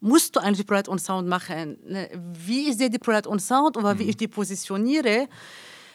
musst 0.00 0.36
du 0.36 0.40
eigentlich 0.40 0.66
ProLight 0.66 0.88
und 0.88 1.00
Sound 1.00 1.26
machen. 1.26 1.78
Ne, 1.86 2.10
wie 2.46 2.68
ich 2.68 2.76
sehe 2.76 2.90
die 2.90 2.98
ProLight 2.98 3.26
und 3.26 3.40
Sound 3.40 3.78
oder 3.78 3.98
wie 3.98 4.04
mhm. 4.04 4.10
ich 4.10 4.16
die 4.18 4.28
positioniere, 4.28 5.28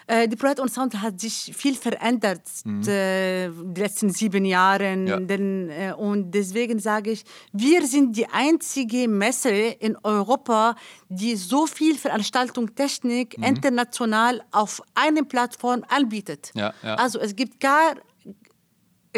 äh, 0.08 0.28
die 0.28 0.36
Pride 0.36 0.62
und 0.62 0.74
Sound 0.74 1.02
hat 1.02 1.20
sich 1.20 1.54
viel 1.56 1.76
verändert 1.76 2.42
mhm. 2.64 2.82
äh, 2.88 3.50
die 3.50 3.82
letzten 3.82 4.10
sieben 4.10 4.46
Jahre. 4.46 4.96
Ja. 5.06 5.20
Denn, 5.20 5.70
äh, 5.70 5.94
und 5.94 6.32
deswegen 6.32 6.80
sage 6.80 7.12
ich, 7.12 7.24
wir 7.52 7.86
sind 7.86 8.16
die 8.16 8.28
einzige 8.28 9.08
Messe 9.08 9.52
in 9.52 9.98
Europa, 10.04 10.76
die 11.10 11.36
so 11.36 11.68
viel 11.68 11.96
Veranstaltung, 11.98 12.74
Technik 12.74 13.38
mhm. 13.38 13.44
international 13.44 14.42
auf 14.52 14.82
einer 14.96 15.24
Plattform 15.24 15.84
anbietet. 15.90 16.52
Ja, 16.56 16.74
ja. 16.84 16.96
Also 16.96 17.20
es 17.20 17.36
gibt 17.36 17.60
gar 17.60 17.96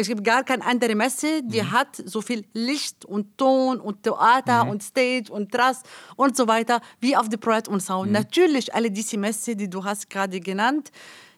es 0.00 0.08
gibt 0.08 0.24
gar 0.24 0.42
keine 0.44 0.64
andere 0.64 0.94
Messe, 0.94 1.42
die 1.44 1.62
mhm. 1.62 1.70
hat 1.72 2.02
so 2.04 2.20
viel 2.20 2.44
Licht 2.52 3.04
und 3.04 3.36
Ton 3.36 3.80
und 3.80 4.02
Theater 4.02 4.64
mhm. 4.64 4.70
und 4.70 4.82
Stage 4.82 5.30
und 5.30 5.52
Trass 5.52 5.82
und 6.16 6.36
so 6.36 6.48
weiter 6.48 6.80
wie 7.00 7.16
auf 7.16 7.28
der 7.28 7.38
Pride 7.38 7.70
und 7.70 7.80
Sound. 7.80 8.08
Mhm. 8.08 8.12
Natürlich, 8.12 8.74
alle 8.74 8.90
diese 8.90 9.18
Messe, 9.18 9.56
die 9.56 9.68
du 9.68 9.84
hast 9.84 10.10
gerade 10.10 10.40
genannt, 10.40 10.90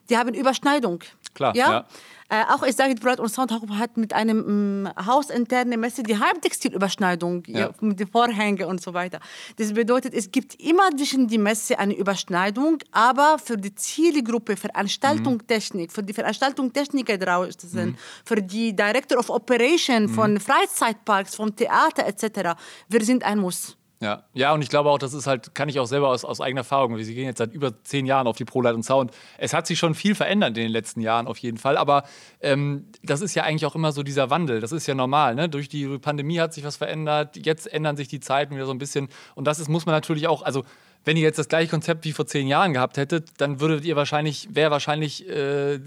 die 0.09 0.17
haben 0.17 0.33
Überschneidung. 0.33 1.03
Klar, 1.33 1.55
ja. 1.55 1.71
ja. 1.71 1.85
Äh, 2.29 2.45
auch 2.51 2.63
ich 2.63 2.75
sage, 2.75 2.95
Brot 2.95 3.19
und 3.19 3.29
Sound 3.29 3.51
hat 3.51 3.97
mit 3.97 4.13
einem 4.13 4.87
ähm, 4.87 5.05
hausinterne 5.05 5.77
Messe 5.77 6.01
die 6.01 6.17
Heimtextilüberschneidung 6.17 7.43
ja. 7.47 7.69
mit 7.79 7.99
den 7.99 8.07
Vorhängen 8.07 8.65
und 8.65 8.81
so 8.81 8.93
weiter. 8.93 9.19
Das 9.57 9.73
bedeutet, 9.73 10.15
es 10.15 10.31
gibt 10.31 10.55
immer 10.55 10.89
zwischen 10.97 11.27
die 11.27 11.37
Messe 11.37 11.77
eine 11.77 11.95
Überschneidung, 11.95 12.79
aber 12.91 13.37
für 13.37 13.57
die 13.57 13.75
Zielgruppe 13.75 14.57
Veranstaltung 14.57 15.35
mhm. 15.35 15.47
Technik, 15.47 15.91
für 15.91 16.01
die 16.01 16.13
Veranstaltung 16.13 16.73
Techniker 16.73 17.19
draußen, 17.19 17.69
mhm. 17.71 17.97
für 18.25 18.41
die 18.41 18.75
Director 18.75 19.19
of 19.19 19.29
Operation 19.29 20.03
mhm. 20.03 20.09
von 20.09 20.39
Freizeitparks, 20.39 21.35
vom 21.35 21.55
Theater 21.55 22.07
etc. 22.07 22.57
Wir 22.89 23.03
sind 23.03 23.23
ein 23.23 23.37
Muss. 23.37 23.77
Ja, 24.03 24.23
ja, 24.33 24.53
und 24.53 24.61
ich 24.61 24.67
glaube 24.67 24.89
auch, 24.89 24.97
das 24.97 25.13
ist 25.13 25.27
halt, 25.27 25.55
kann 25.55 25.69
ich 25.69 25.79
auch 25.79 25.85
selber 25.85 26.09
aus, 26.09 26.25
aus 26.25 26.41
eigener 26.41 26.59
Erfahrung, 26.59 26.97
wir 26.97 27.05
gehen 27.05 27.23
jetzt 27.23 27.37
seit 27.37 27.53
über 27.53 27.81
zehn 27.85 28.05
Jahren 28.05 28.27
auf 28.27 28.35
die 28.35 28.43
ProLight 28.43 28.75
und 28.75 28.83
Sound. 28.83 29.11
Es 29.37 29.53
hat 29.53 29.65
sich 29.65 29.79
schon 29.79 29.95
viel 29.95 30.13
verändert 30.13 30.49
in 30.49 30.63
den 30.63 30.71
letzten 30.71 30.99
Jahren 30.99 31.25
auf 31.25 31.37
jeden 31.37 31.57
Fall, 31.57 31.77
aber 31.77 32.03
ähm, 32.41 32.87
das 33.01 33.21
ist 33.21 33.33
ja 33.33 33.43
eigentlich 33.43 33.65
auch 33.65 33.75
immer 33.75 33.93
so 33.93 34.03
dieser 34.03 34.29
Wandel, 34.29 34.59
das 34.59 34.73
ist 34.73 34.87
ja 34.87 34.93
normal. 34.93 35.35
Ne? 35.35 35.47
Durch 35.47 35.69
die 35.69 35.87
Pandemie 35.99 36.41
hat 36.41 36.53
sich 36.53 36.65
was 36.65 36.75
verändert, 36.75 37.45
jetzt 37.45 37.71
ändern 37.71 37.95
sich 37.95 38.09
die 38.09 38.19
Zeiten 38.19 38.55
wieder 38.55 38.65
so 38.65 38.73
ein 38.73 38.77
bisschen 38.77 39.07
und 39.35 39.47
das 39.47 39.59
ist, 39.59 39.69
muss 39.69 39.85
man 39.85 39.95
natürlich 39.95 40.27
auch, 40.27 40.41
also 40.41 40.65
wenn 41.05 41.15
ihr 41.15 41.23
jetzt 41.23 41.39
das 41.39 41.47
gleiche 41.47 41.69
Konzept 41.69 42.03
wie 42.03 42.11
vor 42.11 42.25
zehn 42.25 42.47
Jahren 42.47 42.73
gehabt 42.73 42.97
hättet, 42.97 43.29
dann 43.37 43.61
würdet 43.61 43.85
ihr 43.85 43.95
wahrscheinlich, 43.95 44.49
wäre 44.51 44.69
wahrscheinlich 44.69 45.29
äh, 45.29 45.79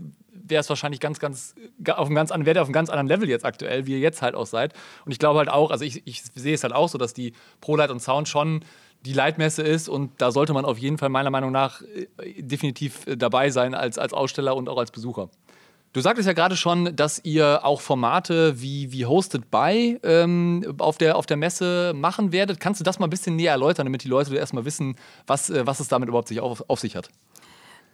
wäre 0.48 0.60
es 0.60 0.68
wahrscheinlich 0.68 1.00
ganz, 1.00 1.18
ganz, 1.18 1.54
auf 1.88 2.06
einem 2.06 2.14
ganz, 2.14 2.30
auf 2.30 2.36
einem 2.36 2.72
ganz 2.72 2.90
anderen 2.90 3.06
Level 3.06 3.28
jetzt 3.28 3.44
aktuell, 3.44 3.86
wie 3.86 3.92
ihr 3.92 3.98
jetzt 3.98 4.22
halt 4.22 4.34
auch 4.34 4.46
seid. 4.46 4.74
Und 5.04 5.12
ich 5.12 5.18
glaube 5.18 5.38
halt 5.38 5.48
auch, 5.48 5.70
also 5.70 5.84
ich, 5.84 6.06
ich 6.06 6.22
sehe 6.34 6.54
es 6.54 6.62
halt 6.62 6.74
auch 6.74 6.88
so, 6.88 6.98
dass 6.98 7.14
die 7.14 7.32
ProLight 7.60 7.90
und 7.90 8.00
Sound 8.00 8.28
schon 8.28 8.64
die 9.04 9.12
Leitmesse 9.12 9.62
ist 9.62 9.88
und 9.88 10.12
da 10.18 10.32
sollte 10.32 10.52
man 10.52 10.64
auf 10.64 10.78
jeden 10.78 10.98
Fall 10.98 11.08
meiner 11.08 11.30
Meinung 11.30 11.52
nach 11.52 11.82
äh, 11.82 12.42
definitiv 12.42 13.06
äh, 13.06 13.16
dabei 13.16 13.50
sein 13.50 13.74
als, 13.74 13.98
als 13.98 14.12
Aussteller 14.12 14.56
und 14.56 14.68
auch 14.68 14.78
als 14.78 14.90
Besucher. 14.90 15.30
Du 15.92 16.02
sagtest 16.02 16.26
ja 16.26 16.34
gerade 16.34 16.56
schon, 16.56 16.94
dass 16.94 17.24
ihr 17.24 17.64
auch 17.64 17.80
Formate 17.80 18.60
wie, 18.60 18.92
wie 18.92 19.06
Hosted 19.06 19.50
by 19.50 19.98
ähm, 20.02 20.74
auf, 20.76 20.98
der, 20.98 21.16
auf 21.16 21.24
der 21.24 21.38
Messe 21.38 21.94
machen 21.94 22.32
werdet. 22.32 22.60
Kannst 22.60 22.80
du 22.80 22.84
das 22.84 22.98
mal 22.98 23.06
ein 23.06 23.10
bisschen 23.10 23.36
näher 23.36 23.52
erläutern, 23.52 23.86
damit 23.86 24.04
die 24.04 24.08
Leute 24.08 24.36
erstmal 24.36 24.66
wissen, 24.66 24.96
was, 25.26 25.48
äh, 25.48 25.66
was 25.66 25.80
es 25.80 25.88
damit 25.88 26.10
überhaupt 26.10 26.28
sich 26.28 26.40
auf, 26.40 26.68
auf 26.68 26.80
sich 26.80 26.96
hat? 26.96 27.08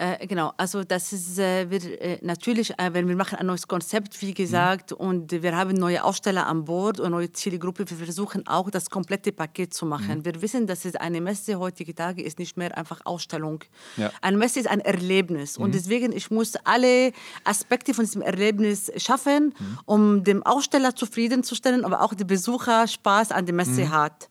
Äh, 0.02 0.26
genau, 0.26 0.52
also 0.56 0.82
das 0.82 1.12
ist 1.12 1.38
äh, 1.38 1.71
wir, 1.71 2.02
äh, 2.02 2.18
natürlich, 2.23 2.71
äh, 2.76 2.92
wenn 2.92 3.06
wir 3.06 3.14
machen 3.14 3.38
ein 3.38 3.47
neues 3.47 3.68
Konzept, 3.68 4.21
wie 4.21 4.35
gesagt, 4.35 4.90
mhm. 4.90 4.97
und 4.97 5.42
wir 5.42 5.56
haben 5.56 5.75
neue 5.75 6.02
Aussteller 6.02 6.49
an 6.49 6.64
Bord 6.64 6.99
und 6.99 7.12
neue 7.12 7.30
Zielgruppe, 7.30 7.88
wir 7.88 7.97
versuchen 7.97 8.44
auch 8.49 8.68
das 8.68 8.90
komplette 8.90 9.30
Paket 9.30 9.73
zu 9.73 9.87
machen. 9.87 10.18
Mhm. 10.18 10.25
Wir 10.25 10.42
wissen, 10.42 10.66
dass 10.66 10.85
es 10.85 10.97
eine 10.97 11.21
Messe 11.21 11.56
heutige 11.61 11.94
Tage 11.94 12.21
ist 12.21 12.40
nicht 12.40 12.56
mehr 12.56 12.76
einfach 12.76 13.02
Ausstellung. 13.04 13.62
Ja. 13.97 14.11
Eine 14.23 14.38
Messe 14.38 14.59
ist 14.59 14.66
ein 14.68 14.80
Erlebnis 14.80 15.56
mhm. 15.56 15.66
und 15.66 15.75
deswegen 15.76 16.11
ich 16.11 16.32
muss 16.32 16.56
alle 16.64 17.12
Aspekte 17.44 17.94
von 17.94 18.04
diesem 18.04 18.23
Erlebnis 18.23 18.90
schaffen, 18.97 19.54
mhm. 19.56 19.78
um 19.85 20.25
dem 20.25 20.42
Aussteller 20.42 20.97
zufriedenzustellen, 20.97 21.85
aber 21.85 22.02
auch 22.02 22.14
der 22.14 22.25
Besucher 22.25 22.88
Spaß 22.88 23.30
an 23.30 23.47
der 23.47 23.54
Messe 23.54 23.82
mhm. 23.82 23.92
hat. 23.92 24.28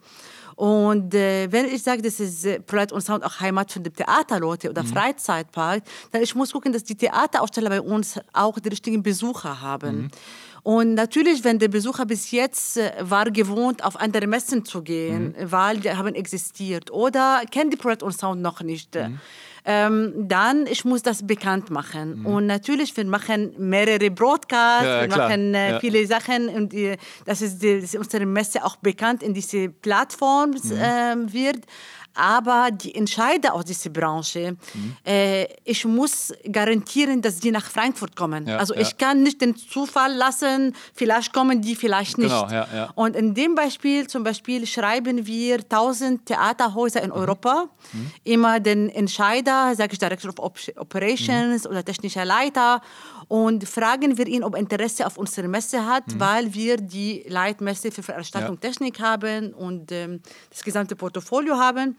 Und 0.56 1.14
äh, 1.14 1.52
wenn 1.52 1.66
ich 1.66 1.84
sage, 1.84 2.02
das 2.02 2.20
ist 2.20 2.46
äh, 2.46 2.60
Pride 2.60 2.94
und 2.94 3.02
Sound 3.02 3.24
auch 3.24 3.40
Heimat 3.40 3.72
für 3.72 3.80
die 3.80 3.90
Theaterleute 3.90 4.70
oder 4.70 4.84
mhm. 4.84 4.88
Freizeitpark, 4.88 5.84
dann 6.12 6.22
ich 6.22 6.36
muss 6.36 6.52
gucken, 6.52 6.74
dass 6.74 6.84
die 6.84 6.96
Theateraussteller 6.96 7.70
bei 7.70 7.82
uns 7.82 8.20
auch 8.34 8.60
die 8.60 8.70
richtigen 8.70 9.02
Besucher 9.04 9.62
haben. 9.62 10.04
Mhm. 10.04 10.12
Und 10.64 10.94
natürlich, 10.94 11.44
wenn 11.44 11.58
der 11.58 11.70
Besucher 11.70 12.06
bis 12.06 12.32
jetzt 12.32 12.78
äh, 12.78 12.92
war 13.02 13.26
gewohnt, 13.32 13.84
auf 13.84 14.00
andere 14.00 14.28
Messen 14.28 14.64
zu 14.64 14.82
gehen, 14.82 15.36
mhm. 15.38 15.52
weil 15.52 15.80
die 15.80 15.92
haben 15.92 16.14
existiert 16.14 16.92
oder 16.92 17.42
kennt 17.50 17.74
die 17.74 17.78
Pride 17.78 18.06
und 18.06 18.18
Sound 18.18 18.42
noch 18.42 18.62
nicht. 18.62 18.96
Mhm 18.96 19.20
ähm, 19.66 20.14
dann 20.28 20.66
ich 20.66 20.86
muss 20.86 21.04
das 21.04 21.26
bekannt 21.26 21.70
machen. 21.70 22.20
Mhm. 22.20 22.26
Und 22.26 22.48
natürlich, 22.48 22.96
wir 22.98 23.06
machen 23.06 23.54
mehrere 23.58 24.10
Broadcasts, 24.10 24.86
ja, 24.86 25.02
wir 25.02 25.08
klar. 25.08 25.30
machen 25.30 25.54
äh, 25.54 25.72
ja. 25.72 25.80
viele 25.80 26.06
Sachen 26.08 26.50
und 26.50 26.74
äh, 26.74 26.98
das 27.26 27.42
ist, 27.42 27.62
die, 27.62 27.82
das 27.82 27.94
ist 27.94 27.96
unsere 27.96 28.26
Messe 28.26 28.64
auch 28.64 28.76
bekannt 28.78 29.22
in 29.24 29.34
diese 29.34 29.70
Plattform 29.70 30.52
mhm. 30.52 30.72
äh, 30.72 31.34
wird 31.34 31.66
aber 32.14 32.70
die 32.72 32.94
Entscheider 32.96 33.54
aus 33.54 33.66
dieser 33.66 33.90
Branche, 33.90 34.58
mhm. 34.74 34.98
äh, 35.06 35.48
ich 35.64 35.86
muss 35.86 36.34
garantieren, 36.52 37.22
dass 37.22 37.40
die 37.40 37.52
nach 37.52 37.66
Frankfurt 37.66 38.16
kommen. 38.16 38.48
Ja, 38.48 38.58
also 38.58 38.74
ja. 38.74 38.82
ich 38.82 38.98
kann 38.98 39.24
nicht 39.24 39.42
den 39.42 39.56
Zufall 39.56 40.14
lassen, 40.14 40.76
vielleicht 40.94 41.34
kommen 41.34 41.62
die, 41.62 41.76
vielleicht 41.76 42.18
nicht. 42.18 42.30
Genau, 42.30 42.50
ja, 42.50 42.90
Und 42.96 43.16
in 43.16 43.34
dem 43.34 43.56
Beispiel 43.56 44.08
zum 44.08 44.24
Beispiel 44.24 44.66
schreiben 44.66 45.26
wir 45.26 45.60
1000 45.60 46.26
Theaterhäuser 46.26 47.02
in 47.02 47.10
mhm. 47.10 47.16
Europa, 47.16 47.70
mhm. 47.94 48.12
immer 48.24 48.60
den 48.60 48.90
Entscheider, 48.90 49.76
sage 49.76 49.94
ich 49.94 50.00
Director 50.00 50.34
of 50.38 50.54
Operations 50.78 51.68
oder 51.68 51.84
technischer 51.84 52.26
Leiter 52.26 52.82
und 53.32 53.66
fragen 53.66 54.18
wir 54.18 54.28
ihn, 54.28 54.44
ob 54.44 54.56
er 54.56 54.60
Interesse 54.60 55.08
auf 55.08 55.18
unsere 55.18 55.48
Messe 55.48 55.86
hat, 55.86 56.06
mhm. 56.08 56.20
weil 56.20 56.54
wir 56.54 56.76
die 56.76 57.24
Leitmesse 57.30 57.90
für 57.90 58.04
Veranstaltung. 58.04 58.60
Technik 58.60 59.00
haben 59.00 59.54
und 59.54 59.90
ähm, 59.94 60.22
das 60.50 60.62
gesamte 60.64 60.98
Portfolio 60.98 61.56
haben. 61.56 61.98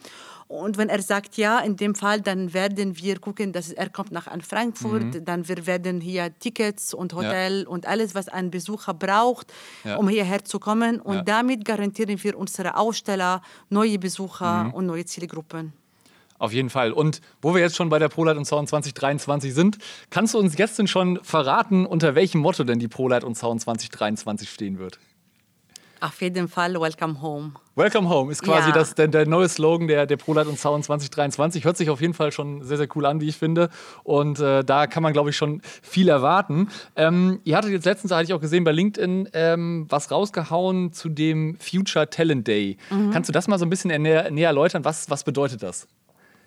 Und 0.52 0.76
wenn 0.76 0.90
er 0.90 1.00
sagt 1.00 1.38
ja, 1.38 1.60
in 1.60 1.76
dem 1.76 1.94
Fall, 1.94 2.20
dann 2.20 2.52
werden 2.52 2.98
wir 2.98 3.18
gucken, 3.18 3.52
dass 3.52 3.72
er 3.72 3.88
kommt 3.88 4.12
nach 4.12 4.26
an 4.26 4.42
Frankfurt, 4.42 5.14
mhm. 5.14 5.24
dann 5.24 5.48
wir 5.48 5.66
werden 5.66 6.00
hier 6.02 6.30
Tickets 6.38 6.92
und 6.92 7.14
Hotel 7.14 7.62
ja. 7.62 7.68
und 7.68 7.86
alles, 7.86 8.14
was 8.14 8.28
ein 8.28 8.50
Besucher 8.50 8.92
braucht, 8.92 9.50
ja. 9.82 9.96
um 9.96 10.10
hierher 10.10 10.44
zu 10.44 10.58
kommen. 10.58 11.00
Und 11.00 11.14
ja. 11.14 11.22
damit 11.22 11.64
garantieren 11.64 12.22
wir 12.22 12.36
unsere 12.36 12.76
Aussteller 12.76 13.40
neue 13.70 13.98
Besucher 13.98 14.64
mhm. 14.64 14.74
und 14.74 14.86
neue 14.86 15.06
Zielgruppen. 15.06 15.72
Auf 16.38 16.52
jeden 16.52 16.68
Fall. 16.70 16.92
Und 16.92 17.22
wo 17.40 17.54
wir 17.54 17.62
jetzt 17.62 17.76
schon 17.76 17.88
bei 17.88 17.98
der 17.98 18.08
ProLight 18.08 18.36
und 18.36 18.44
Sound 18.44 18.68
2023 18.68 19.54
sind, 19.54 19.78
kannst 20.10 20.34
du 20.34 20.38
uns 20.38 20.58
jetzt 20.58 20.78
denn 20.78 20.88
schon 20.88 21.18
verraten, 21.22 21.86
unter 21.86 22.14
welchem 22.14 22.42
Motto 22.42 22.64
denn 22.64 22.78
die 22.78 22.88
ProLight 22.88 23.24
und 23.24 23.38
Sound 23.38 23.62
2023 23.62 24.50
stehen 24.50 24.78
wird? 24.78 24.98
Auf 26.02 26.20
jeden 26.20 26.48
Fall 26.48 26.74
Welcome 26.74 27.22
Home. 27.22 27.52
Welcome 27.76 28.08
Home 28.08 28.32
ist 28.32 28.42
quasi 28.42 28.70
ja. 28.70 28.74
das, 28.74 28.96
der, 28.96 29.06
der, 29.06 29.24
neue 29.24 29.48
Slogan 29.48 29.86
der, 29.86 30.04
der 30.04 30.16
ProLight 30.16 30.48
und 30.48 30.58
Sound 30.58 30.84
2023. 30.84 31.64
Hört 31.64 31.76
sich 31.76 31.90
auf 31.90 32.00
jeden 32.00 32.12
Fall 32.12 32.32
schon 32.32 32.64
sehr, 32.64 32.76
sehr 32.76 32.88
cool 32.96 33.06
an, 33.06 33.20
wie 33.20 33.28
ich 33.28 33.36
finde. 33.36 33.70
Und 34.02 34.40
äh, 34.40 34.64
da 34.64 34.88
kann 34.88 35.04
man, 35.04 35.12
glaube 35.12 35.30
ich, 35.30 35.36
schon 35.36 35.62
viel 35.80 36.08
erwarten. 36.08 36.70
Ähm, 36.96 37.38
ihr 37.44 37.56
hattet 37.56 37.70
jetzt 37.70 37.84
letztens, 37.84 38.10
hatte 38.10 38.24
ich 38.24 38.32
auch 38.32 38.40
gesehen, 38.40 38.64
bei 38.64 38.72
LinkedIn 38.72 39.28
ähm, 39.32 39.86
was 39.90 40.10
rausgehauen 40.10 40.92
zu 40.92 41.08
dem 41.08 41.56
Future 41.60 42.10
Talent 42.10 42.48
Day. 42.48 42.78
Mhm. 42.90 43.12
Kannst 43.12 43.28
du 43.28 43.32
das 43.32 43.46
mal 43.46 43.60
so 43.60 43.64
ein 43.64 43.70
bisschen 43.70 44.02
näher, 44.02 44.28
näher 44.32 44.48
erläutern? 44.48 44.84
Was, 44.84 45.08
was 45.08 45.22
bedeutet 45.22 45.62
das? 45.62 45.86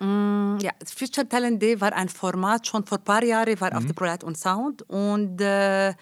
Mm, 0.00 0.58
ja, 0.60 0.72
Future 0.84 1.26
Talent 1.26 1.62
Day 1.62 1.80
war 1.80 1.94
ein 1.94 2.10
Format, 2.10 2.66
schon 2.66 2.84
vor 2.84 2.98
ein 2.98 3.04
paar 3.04 3.24
Jahren 3.24 3.58
war 3.58 3.70
mhm. 3.70 3.78
auf 3.78 3.86
der 3.86 3.94
ProLight 3.94 4.22
und 4.22 4.36
Sound 4.36 4.82
und 4.82 5.40
äh, 5.40 5.94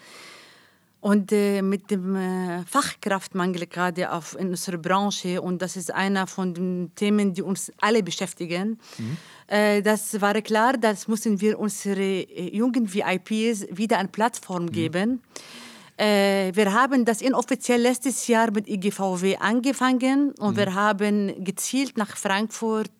und 1.05 1.31
äh, 1.31 1.61
mit 1.61 1.91
dem 1.91 2.15
äh, 2.15 2.63
Fachkraftmangel 2.65 3.67
gerade 3.67 4.11
auf 4.11 4.35
in 4.39 4.49
unserer 4.49 4.79
Branche 4.79 5.39
und 5.39 5.61
das 5.61 5.77
ist 5.77 5.93
einer 5.93 6.25
von 6.25 6.55
den 6.55 6.95
Themen, 6.95 7.31
die 7.31 7.43
uns 7.43 7.71
alle 7.79 8.01
beschäftigen. 8.01 8.79
Mhm. 8.97 9.17
Äh, 9.45 9.83
das 9.83 10.19
war 10.19 10.33
klar, 10.41 10.73
das 10.79 11.07
müssen 11.07 11.39
wir 11.41 11.59
unsere 11.59 12.01
äh, 12.01 12.57
jungen 12.57 12.91
VIPs 12.91 13.67
wieder 13.69 13.99
eine 13.99 14.07
Plattform 14.07 14.63
mhm. 14.63 14.71
geben. 14.71 15.21
Äh, 15.21 15.64
wir 15.97 16.73
haben 16.73 17.05
das 17.05 17.21
inoffiziell 17.21 17.81
letztes 17.81 18.27
Jahr 18.27 18.51
mit 18.51 18.67
IGVW 18.67 19.37
angefangen 19.37 20.31
und 20.39 20.53
mhm. 20.53 20.57
wir 20.57 20.73
haben 20.73 21.43
gezielt 21.43 21.97
nach 21.97 22.17
Frankfurt 22.17 22.91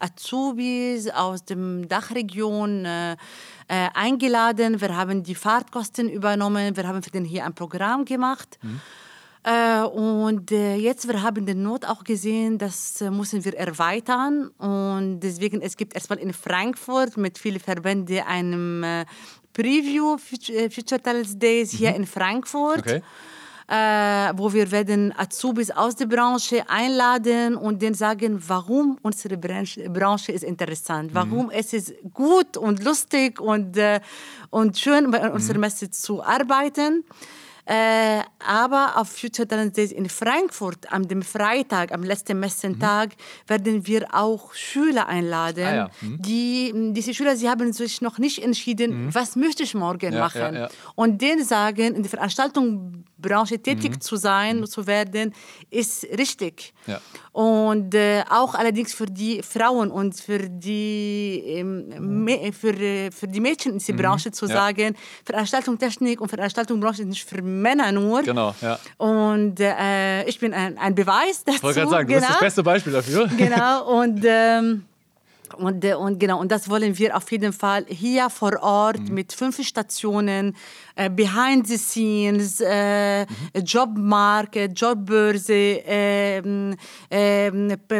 Azubis 0.00 1.08
aus 1.10 1.44
der 1.44 1.56
Dachregion 1.86 2.84
äh, 2.84 3.12
äh, 3.12 3.88
eingeladen. 3.94 4.80
Wir 4.80 4.96
haben 4.96 5.22
die 5.22 5.34
Fahrtkosten 5.34 6.08
übernommen. 6.08 6.76
Wir 6.76 6.86
haben 6.86 7.02
für 7.02 7.10
den 7.10 7.24
hier 7.24 7.44
ein 7.46 7.54
Programm 7.54 8.04
gemacht. 8.04 8.58
Mhm. 8.62 8.80
Äh, 9.44 9.82
und 9.82 10.52
äh, 10.52 10.76
jetzt 10.76 11.08
wir 11.08 11.20
haben 11.22 11.46
den 11.46 11.62
Not 11.62 11.84
auch 11.84 12.04
gesehen, 12.04 12.58
das 12.58 13.00
äh, 13.00 13.10
müssen 13.10 13.44
wir 13.44 13.54
erweitern 13.58 14.48
und 14.58 15.18
deswegen 15.18 15.60
es 15.60 15.76
gibt 15.76 15.94
erstmal 15.94 16.20
in 16.20 16.32
Frankfurt 16.32 17.16
mit 17.16 17.38
vielen 17.38 17.58
Verbänden 17.58 18.20
einem 18.20 18.84
äh, 18.84 19.04
Preview 19.52 20.16
äh, 20.48 20.70
Future 20.70 21.02
Talents 21.02 21.38
Days 21.38 21.70
hier 21.70 21.90
mhm. 21.90 21.96
in 21.96 22.06
Frankfurt. 22.06 22.80
Okay. 22.80 23.02
Äh, 23.68 24.32
wo 24.36 24.52
wir 24.52 24.70
werden 24.70 25.14
Azubis 25.16 25.70
aus 25.70 25.94
der 25.96 26.06
Branche 26.06 26.68
einladen 26.68 27.56
und 27.56 27.80
denen 27.80 27.94
sagen, 27.94 28.42
warum 28.46 28.98
unsere 29.02 29.38
Branche, 29.38 29.88
Branche 29.88 30.32
ist 30.32 30.42
interessant, 30.42 31.10
mhm. 31.10 31.14
warum 31.14 31.50
es 31.50 31.72
ist 31.72 31.94
gut 32.12 32.56
und 32.56 32.84
lustig 32.84 33.40
und, 33.40 33.76
äh, 33.78 34.00
und 34.50 34.76
schön 34.78 35.10
bei 35.10 35.26
mhm. 35.26 35.36
unserer 35.36 35.58
Messe 35.58 35.90
zu 35.90 36.22
arbeiten. 36.22 37.04
Äh, 37.64 38.22
aber 38.44 38.94
auf 38.96 39.08
Future 39.08 39.46
Talent 39.46 39.76
Days 39.76 39.92
in 39.92 40.08
Frankfurt 40.08 40.92
am 40.92 41.06
dem 41.06 41.22
Freitag, 41.22 41.92
am 41.92 42.02
letzten 42.02 42.40
Messentag, 42.40 43.10
mhm. 43.10 43.50
werden 43.50 43.86
wir 43.86 44.08
auch 44.12 44.52
Schüler 44.52 45.06
einladen. 45.06 45.64
Ah, 45.64 45.74
ja. 45.74 45.90
mhm. 46.00 46.20
die, 46.20 46.72
diese 46.92 47.14
Schüler, 47.14 47.36
sie 47.36 47.48
haben 47.48 47.72
sich 47.72 48.00
noch 48.00 48.18
nicht 48.18 48.42
entschieden, 48.42 49.06
mhm. 49.06 49.14
was 49.14 49.36
möchte 49.36 49.62
ich 49.62 49.74
morgen 49.74 50.12
ja, 50.12 50.18
machen. 50.18 50.54
Ja, 50.54 50.68
Und 50.96 51.22
denen 51.22 51.44
sagen, 51.44 51.94
in 51.94 52.02
der 52.02 52.20
Veranstaltungsbranche 53.22 53.58
tätig 53.58 53.92
mhm. 53.92 54.00
zu 54.00 54.16
sein, 54.16 54.60
mhm. 54.60 54.66
zu 54.66 54.86
werden, 54.86 55.34
ist 55.70 56.04
richtig. 56.18 56.72
Und 57.32 57.94
äh, 57.94 58.22
auch 58.28 58.54
allerdings 58.54 58.92
für 58.92 59.06
die 59.06 59.42
Frauen 59.42 59.90
und 59.90 60.18
für 60.20 60.48
die, 60.48 61.42
ähm, 61.46 62.28
für, 62.52 62.74
äh, 62.74 63.10
für 63.10 63.28
die 63.28 63.40
Mädchen 63.40 63.72
in 63.72 63.78
dieser 63.78 63.94
mhm. 63.94 63.98
Branche 63.98 64.32
zu 64.32 64.46
sagen, 64.46 64.94
Veranstaltungstechnik 65.24 66.20
und 66.20 66.28
Veranstaltungsbranche 66.28 67.02
ist 67.02 67.08
nicht 67.08 67.28
für 67.28 67.40
Männer 67.42 67.92
nur. 67.92 68.22
Genau, 68.22 68.54
ja. 68.60 68.78
Und 68.98 69.58
äh, 69.60 70.24
ich 70.24 70.38
bin 70.38 70.52
ein, 70.52 70.76
ein 70.78 70.94
Beweis 70.94 71.44
dazu. 71.44 71.56
Ich 71.56 71.62
wollte 71.62 71.80
gerade 71.80 71.90
sagen, 71.90 72.08
du 72.08 72.14
genau. 72.14 72.20
bist 72.20 72.30
das 72.30 72.38
genau. 72.38 72.46
beste 72.46 72.62
Beispiel 72.62 72.92
dafür. 72.92 73.30
Genau, 73.36 74.00
und... 74.00 74.22
Ähm, 74.26 74.84
und, 75.54 75.84
äh, 75.84 75.94
und, 75.94 76.18
genau, 76.18 76.40
und 76.40 76.50
das 76.50 76.68
wollen 76.68 76.98
wir 76.98 77.16
auf 77.16 77.30
jeden 77.30 77.52
Fall 77.52 77.84
hier 77.88 78.30
vor 78.30 78.62
Ort 78.62 79.00
mhm. 79.00 79.14
mit 79.14 79.32
fünf 79.32 79.62
Stationen, 79.62 80.56
äh, 80.94 81.10
Behind 81.10 81.66
the 81.66 81.76
Scenes, 81.76 82.60
äh, 82.60 83.22
mhm. 83.22 83.64
Jobmarket, 83.64 84.78
Jobbörse, 84.78 85.52
äh, 85.52 86.42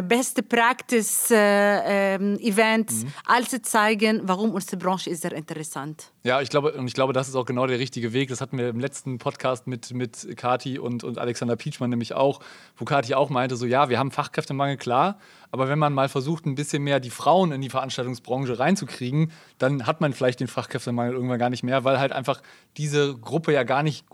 beste 0.02 0.42
Practice 0.42 1.30
äh, 1.30 2.14
ähm, 2.14 2.38
Events, 2.40 3.04
mhm. 3.04 3.12
alles 3.26 3.62
zeigen, 3.62 4.22
warum 4.24 4.52
unsere 4.52 4.76
Branche 4.76 5.10
ist 5.10 5.22
sehr 5.22 5.32
interessant. 5.32 6.12
Ja, 6.24 6.40
ich 6.40 6.50
glaube, 6.50 6.72
und 6.72 6.86
ich 6.86 6.94
glaube, 6.94 7.12
das 7.12 7.28
ist 7.28 7.34
auch 7.34 7.46
genau 7.46 7.66
der 7.66 7.78
richtige 7.78 8.12
Weg. 8.12 8.28
Das 8.28 8.40
hatten 8.40 8.56
wir 8.56 8.68
im 8.68 8.80
letzten 8.80 9.18
Podcast 9.18 9.66
mit, 9.66 9.92
mit 9.92 10.36
Kati 10.36 10.78
und, 10.78 11.04
und 11.04 11.18
Alexander 11.18 11.56
Pietschmann 11.56 11.90
nämlich 11.90 12.14
auch, 12.14 12.40
wo 12.76 12.84
Kati 12.84 13.14
auch 13.14 13.30
meinte, 13.30 13.56
so 13.56 13.66
ja, 13.66 13.88
wir 13.88 13.98
haben 13.98 14.10
Fachkräftemangel, 14.10 14.76
klar, 14.76 15.18
aber 15.52 15.68
wenn 15.68 15.78
man 15.78 15.92
mal 15.92 16.08
versucht, 16.08 16.46
ein 16.46 16.54
bisschen 16.54 16.82
mehr 16.82 16.98
die 16.98 17.10
Frauen 17.10 17.52
in 17.52 17.60
die 17.60 17.68
Veranstaltungsbranche 17.68 18.58
reinzukriegen, 18.58 19.30
dann 19.58 19.86
hat 19.86 20.00
man 20.00 20.14
vielleicht 20.14 20.40
den 20.40 20.48
Fachkräftemangel 20.48 21.14
irgendwann 21.14 21.38
gar 21.38 21.50
nicht 21.50 21.62
mehr, 21.62 21.84
weil 21.84 22.00
halt 22.00 22.10
einfach 22.10 22.42
diese 22.78 23.14
Gruppe 23.18 23.52
ja 23.52 23.62
gar 23.62 23.82
nicht 23.82 24.04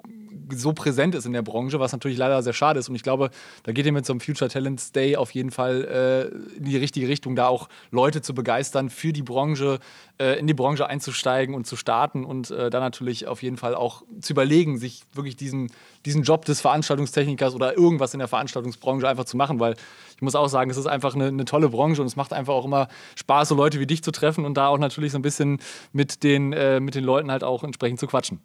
so 0.51 0.73
präsent 0.73 1.15
ist 1.15 1.27
in 1.27 1.33
der 1.33 1.43
Branche, 1.43 1.81
was 1.81 1.93
natürlich 1.93 2.19
leider 2.19 2.43
sehr 2.43 2.53
schade 2.53 2.79
ist. 2.81 2.89
Und 2.89 2.95
ich 2.95 3.03
glaube, 3.03 3.31
da 3.65 3.73
geht 3.73 3.87
ihr 3.87 3.93
mit 3.93 4.07
so 4.07 4.13
einem 4.13 4.21
Future 4.21 4.51
Talents 4.51 4.93
Day 4.93 5.17
auf 5.17 5.31
jeden 5.33 5.51
Fall 5.51 6.33
äh, 6.55 6.57
in 6.57 6.65
die 6.65 6.77
richtige 6.77 7.09
Richtung, 7.09 7.37
da 7.37 7.49
auch 7.49 7.69
Leute 7.91 8.23
zu 8.23 8.35
begeistern, 8.35 8.91
für 8.91 9.13
die 9.13 9.23
Branche, 9.23 9.79
äh, 10.19 10.39
in 10.39 10.47
die 10.47 10.55
Branche 10.55 10.87
einzusteigen 10.87 11.55
und 11.55 11.67
zu 11.67 11.77
starten 11.77 12.25
und 12.25 12.51
äh, 12.51 12.71
dann 12.71 12.83
natürlich 12.83 13.27
auf 13.27 13.43
jeden 13.43 13.57
Fall 13.57 13.75
auch 13.75 14.03
zu 14.21 14.33
überlegen, 14.33 14.79
sich 14.79 15.03
wirklich 15.13 15.37
diesen, 15.37 15.71
diesen 16.05 16.23
Job 16.23 16.45
des 16.45 16.61
Veranstaltungstechnikers 16.61 17.55
oder 17.55 17.77
irgendwas 17.77 18.15
in 18.15 18.19
der 18.19 18.29
Veranstaltungsbranche 18.29 19.09
einfach 19.09 19.25
zu 19.25 19.37
machen, 19.37 19.61
weil 19.61 19.75
ich 20.17 20.23
muss 20.23 20.35
auch 20.35 20.49
sagen, 20.49 20.71
es 20.71 20.77
ist 20.77 20.87
einfach 20.87 21.15
eine, 21.15 21.28
eine 21.29 21.45
tolle 21.45 21.69
Branche 21.69 22.01
und 22.01 22.07
es 22.07 22.17
macht 22.17 22.33
einfach 22.33 22.55
auch 22.55 22.65
immer 22.65 22.89
Spaß, 23.17 23.49
so 23.49 23.55
Leute 23.55 23.81
wie 23.81 23.87
dich 23.87 24.03
zu 24.03 24.11
treffen 24.11 24.45
und 24.45 24.55
da 24.55 24.69
auch 24.69 24.79
natürlich 24.79 25.13
so 25.13 25.19
ein 25.19 25.23
bisschen 25.23 25.59
mit 25.93 26.23
den, 26.23 26.53
äh, 26.53 26.81
mit 26.81 26.95
den 26.95 27.05
Leuten 27.05 27.31
halt 27.31 27.45
auch 27.45 27.65
entsprechend 27.65 28.01
zu 28.01 28.07
quatschen. 28.07 28.41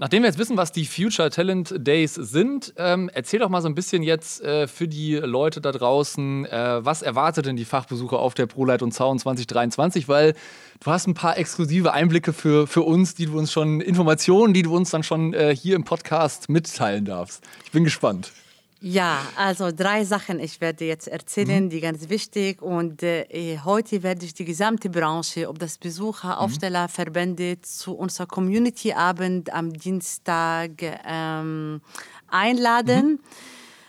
Nachdem 0.00 0.22
wir 0.22 0.28
jetzt 0.28 0.38
wissen, 0.38 0.56
was 0.56 0.72
die 0.72 0.86
Future 0.86 1.28
Talent 1.28 1.74
Days 1.76 2.14
sind, 2.14 2.72
ähm, 2.78 3.10
erzähl 3.12 3.40
doch 3.40 3.50
mal 3.50 3.60
so 3.60 3.68
ein 3.68 3.74
bisschen 3.74 4.02
jetzt 4.02 4.40
äh, 4.40 4.66
für 4.66 4.88
die 4.88 5.16
Leute 5.16 5.60
da 5.60 5.72
draußen, 5.72 6.46
äh, 6.46 6.82
was 6.82 7.02
erwartet 7.02 7.44
denn 7.44 7.56
die 7.56 7.66
Fachbesucher 7.66 8.18
auf 8.18 8.32
der 8.32 8.46
ProLight 8.46 8.80
und 8.80 8.92
Zaun 8.92 9.18
2023? 9.18 10.08
Weil 10.08 10.32
du 10.82 10.90
hast 10.90 11.06
ein 11.06 11.12
paar 11.12 11.36
exklusive 11.36 11.92
Einblicke 11.92 12.32
für, 12.32 12.66
für 12.66 12.80
uns, 12.80 13.14
die 13.14 13.26
du 13.26 13.36
uns 13.36 13.52
schon, 13.52 13.82
Informationen, 13.82 14.54
die 14.54 14.62
du 14.62 14.74
uns 14.74 14.88
dann 14.88 15.02
schon 15.02 15.34
äh, 15.34 15.54
hier 15.54 15.76
im 15.76 15.84
Podcast 15.84 16.48
mitteilen 16.48 17.04
darfst. 17.04 17.44
Ich 17.64 17.72
bin 17.72 17.84
gespannt. 17.84 18.32
Ja, 18.82 19.26
also 19.36 19.72
drei 19.72 20.04
Sachen 20.04 20.40
ich 20.40 20.62
werde 20.62 20.86
jetzt 20.86 21.06
erzählen, 21.06 21.64
mhm. 21.64 21.70
die 21.70 21.80
ganz 21.80 22.08
wichtig 22.08 22.62
und 22.62 23.02
äh, 23.02 23.58
heute 23.62 24.02
werde 24.02 24.24
ich 24.24 24.32
die 24.32 24.46
gesamte 24.46 24.88
Branche, 24.88 25.50
ob 25.50 25.58
das 25.58 25.76
Besucher, 25.76 26.28
mhm. 26.28 26.34
Aufsteller, 26.34 26.88
Verbände 26.88 27.60
zu 27.60 27.92
unserer 27.92 28.26
Community 28.26 28.94
Abend 28.94 29.52
am 29.52 29.74
Dienstag 29.74 30.70
ähm, 31.06 31.82
einladen. 32.28 33.06
Mhm. 33.06 33.18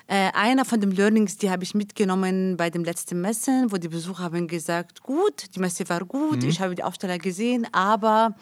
Äh, 0.07 0.29
einer 0.33 0.65
von 0.65 0.81
den 0.81 0.91
Learnings, 0.91 1.37
die 1.37 1.49
habe 1.49 1.63
ich 1.63 1.73
mitgenommen 1.73 2.57
bei 2.57 2.69
dem 2.69 2.83
letzten 2.83 3.21
Messen, 3.21 3.71
wo 3.71 3.77
die 3.77 3.87
Besucher 3.87 4.23
haben 4.23 4.49
gesagt, 4.49 5.03
gut, 5.03 5.55
die 5.55 5.61
Messe 5.61 5.87
war 5.87 6.03
gut, 6.03 6.43
mhm. 6.43 6.49
ich 6.49 6.59
habe 6.59 6.75
die 6.75 6.83
Aufsteller 6.83 7.17
gesehen, 7.17 7.65
aber 7.71 8.35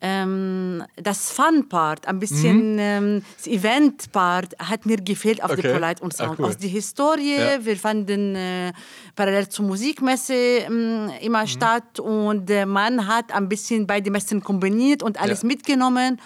ähm, 0.00 0.82
das 0.96 1.30
Fun-Part, 1.30 2.08
ein 2.08 2.18
bisschen 2.18 2.72
mhm. 2.74 2.78
ähm, 2.78 3.22
das 3.36 3.46
Event-Part 3.46 4.58
hat 4.58 4.86
mir 4.86 4.96
gefehlt 4.96 5.42
auf 5.42 5.50
okay. 5.50 5.62
der 5.62 5.78
Polite 5.78 6.02
und 6.02 6.16
Sound. 6.16 6.30
Ah, 6.30 6.36
cool. 6.38 6.46
Aus 6.46 6.56
der 6.56 6.70
Historie, 6.70 7.36
ja. 7.36 7.64
wir 7.64 7.76
fanden 7.76 8.34
äh, 8.34 8.72
parallel 9.14 9.48
zur 9.48 9.66
Musikmesse 9.66 10.34
äh, 10.34 11.24
immer 11.24 11.42
mhm. 11.42 11.46
statt 11.46 12.00
und 12.00 12.48
äh, 12.50 12.64
man 12.64 13.06
hat 13.06 13.32
ein 13.32 13.48
bisschen 13.48 13.86
beide 13.86 14.10
Messen 14.10 14.42
kombiniert 14.42 15.02
und 15.02 15.20
alles 15.20 15.42
ja. 15.42 15.48
mitgenommen. 15.48 16.20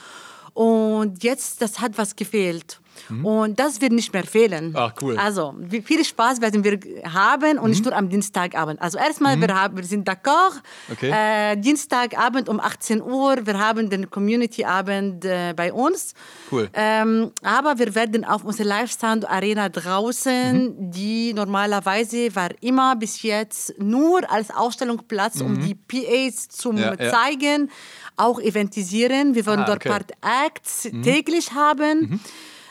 Und 0.53 1.25
jetzt, 1.25 1.61
das 1.61 1.81
hat 1.81 1.99
was 1.99 2.15
gefehlt. 2.15 2.81
Mhm. 3.09 3.25
Und 3.25 3.61
das 3.61 3.81
wird 3.81 3.93
nicht 3.93 4.13
mehr 4.13 4.25
fehlen. 4.25 4.75
Ach, 4.77 4.93
cool. 5.03 5.17
Also, 5.19 5.55
viel 5.85 6.05
Spaß 6.05 6.41
werden 6.41 6.65
wir 6.65 6.79
haben 7.13 7.59
und 7.59 7.65
mhm. 7.65 7.71
nicht 7.71 7.85
nur 7.85 7.95
am 7.95 8.09
Dienstagabend. 8.09 8.81
Also, 8.81 8.99
erstmal, 8.99 9.37
mhm. 9.37 9.41
wir, 9.43 9.55
haben, 9.55 9.77
wir 9.77 9.85
sind 9.85 10.09
d'accord. 10.09 10.61
Okay. 10.91 11.11
Äh, 11.11 11.57
Dienstagabend 11.57 12.49
um 12.49 12.61
18 12.61 13.03
Uhr, 13.03 13.47
wir 13.47 13.59
haben 13.59 13.91
den 13.91 14.11
Community-Abend 14.11 15.25
äh, 15.25 15.55
bei 15.55 15.73
uns. 15.73 16.15
Cool. 16.51 16.69
Ähm, 16.73 17.33
aber 17.43 17.79
wir 17.79 17.95
werden 17.95 18.25
auf 18.25 18.45
unserer 18.45 18.67
Live-Sound-Arena 18.67 19.69
draußen, 19.69 20.53
mhm. 20.53 20.91
die 20.91 21.33
normalerweise 21.35 22.35
war 22.35 22.51
immer 22.61 22.97
bis 22.97 23.23
jetzt 23.23 23.75
nur 23.79 24.31
als 24.31 24.51
Ausstellungsplatz, 24.51 25.41
um 25.41 25.55
mhm. 25.55 25.61
die 25.61 25.75
PAs 25.75 26.49
zu 26.49 26.73
ja, 26.73 26.97
zeigen, 26.97 27.67
ja. 27.69 27.73
auch 28.17 28.41
eventisieren. 28.41 29.35
Wir 29.35 29.47
wollen 29.47 29.61
ah, 29.61 29.67
dort 29.67 29.85
okay. 29.85 29.89
Part 29.89 30.13
Acts 30.23 30.91
mhm. 30.91 31.03
täglich 31.03 31.53
haben 31.53 32.21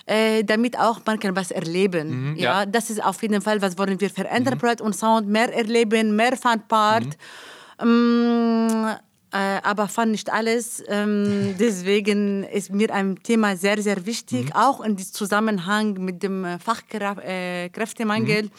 äh, 0.06 0.44
damit 0.44 0.78
auch 0.78 1.00
man 1.06 1.20
kann 1.20 1.36
was 1.36 1.52
erleben. 1.52 2.32
Mhm, 2.32 2.36
ja. 2.36 2.60
ja. 2.60 2.66
das 2.66 2.90
ist 2.90 3.04
auf 3.04 3.22
jeden 3.22 3.42
Fall, 3.42 3.62
was 3.62 3.78
wollen 3.78 4.00
wir 4.00 4.10
verändern, 4.10 4.60
mhm. 4.62 4.86
und 4.86 4.96
Sound, 4.96 5.28
mehr 5.28 5.54
erleben, 5.54 6.16
mehr 6.16 6.36
Funpart. 6.38 7.06
Mhm. 7.82 8.70
Ähm, 8.70 8.96
äh, 9.32 9.60
aber 9.64 9.88
fand 9.88 10.12
nicht 10.12 10.32
alles. 10.32 10.84
Ähm, 10.88 11.56
deswegen 11.60 12.44
ist 12.44 12.72
mir 12.72 12.94
ein 12.94 13.22
Thema 13.24 13.56
sehr, 13.56 13.82
sehr 13.82 14.06
wichtig, 14.06 14.46
mhm. 14.46 14.54
auch 14.54 14.82
in 14.82 14.96
diesem 14.96 15.14
Zusammenhang 15.14 15.94
mit 15.94 16.22
dem 16.22 16.46
Fachkräftemangel. 16.60 18.38
Äh, 18.38 18.44
mhm. 18.44 18.50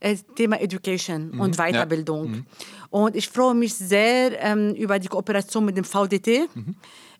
Äh, 0.00 0.16
Thema 0.34 0.60
Education 0.60 1.30
mhm. 1.30 1.40
und 1.40 1.56
Weiterbildung. 1.58 2.24
Ja. 2.24 2.30
Mhm. 2.30 2.46
Und 2.90 3.16
ich 3.16 3.28
freue 3.28 3.54
mich 3.54 3.72
sehr 3.72 4.32
ähm, 4.42 4.74
über 4.74 4.98
die 4.98 5.06
Kooperation 5.06 5.64
mit 5.64 5.76
dem 5.76 5.84
VDT. 5.84 6.48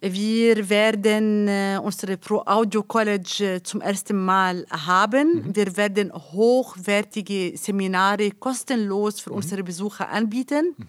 Wir 0.05 0.69
werden 0.69 1.47
äh, 1.47 1.79
unsere 1.81 2.17
Pro 2.17 2.43
Audio 2.45 2.83
College 2.83 3.45
äh, 3.45 3.63
zum 3.63 3.81
ersten 3.81 4.17
Mal 4.17 4.67
haben. 4.69 5.47
Mhm. 5.47 5.55
Wir 5.55 5.77
werden 5.77 6.13
hochwertige 6.13 7.57
Seminare 7.57 8.33
kostenlos 8.33 9.21
für 9.21 9.31
mhm. 9.31 9.37
unsere 9.37 9.63
Besucher 9.63 10.09
anbieten. 10.09 10.75
Mhm. 10.77 10.87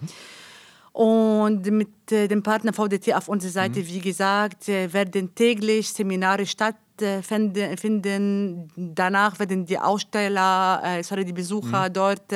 Und 0.93 1.69
mit 1.69 2.11
äh, 2.11 2.27
dem 2.27 2.41
Partner 2.41 2.73
VDT 2.73 3.13
auf 3.13 3.27
unserer 3.27 3.51
Seite, 3.51 3.81
mhm. 3.81 3.87
wie 3.87 3.99
gesagt, 3.99 4.67
äh, 4.67 4.91
werden 4.91 5.35
täglich 5.35 5.93
Seminare 5.93 6.47
stattfinden. 6.47 8.71
Danach 8.75 9.37
werden 9.37 9.67
die 9.67 9.77
Aussteller, 9.77 10.81
äh, 10.83 11.03
sorry, 11.03 11.23
die 11.23 11.33
Besucher 11.33 11.89
mhm. 11.89 11.93
dort 11.93 12.33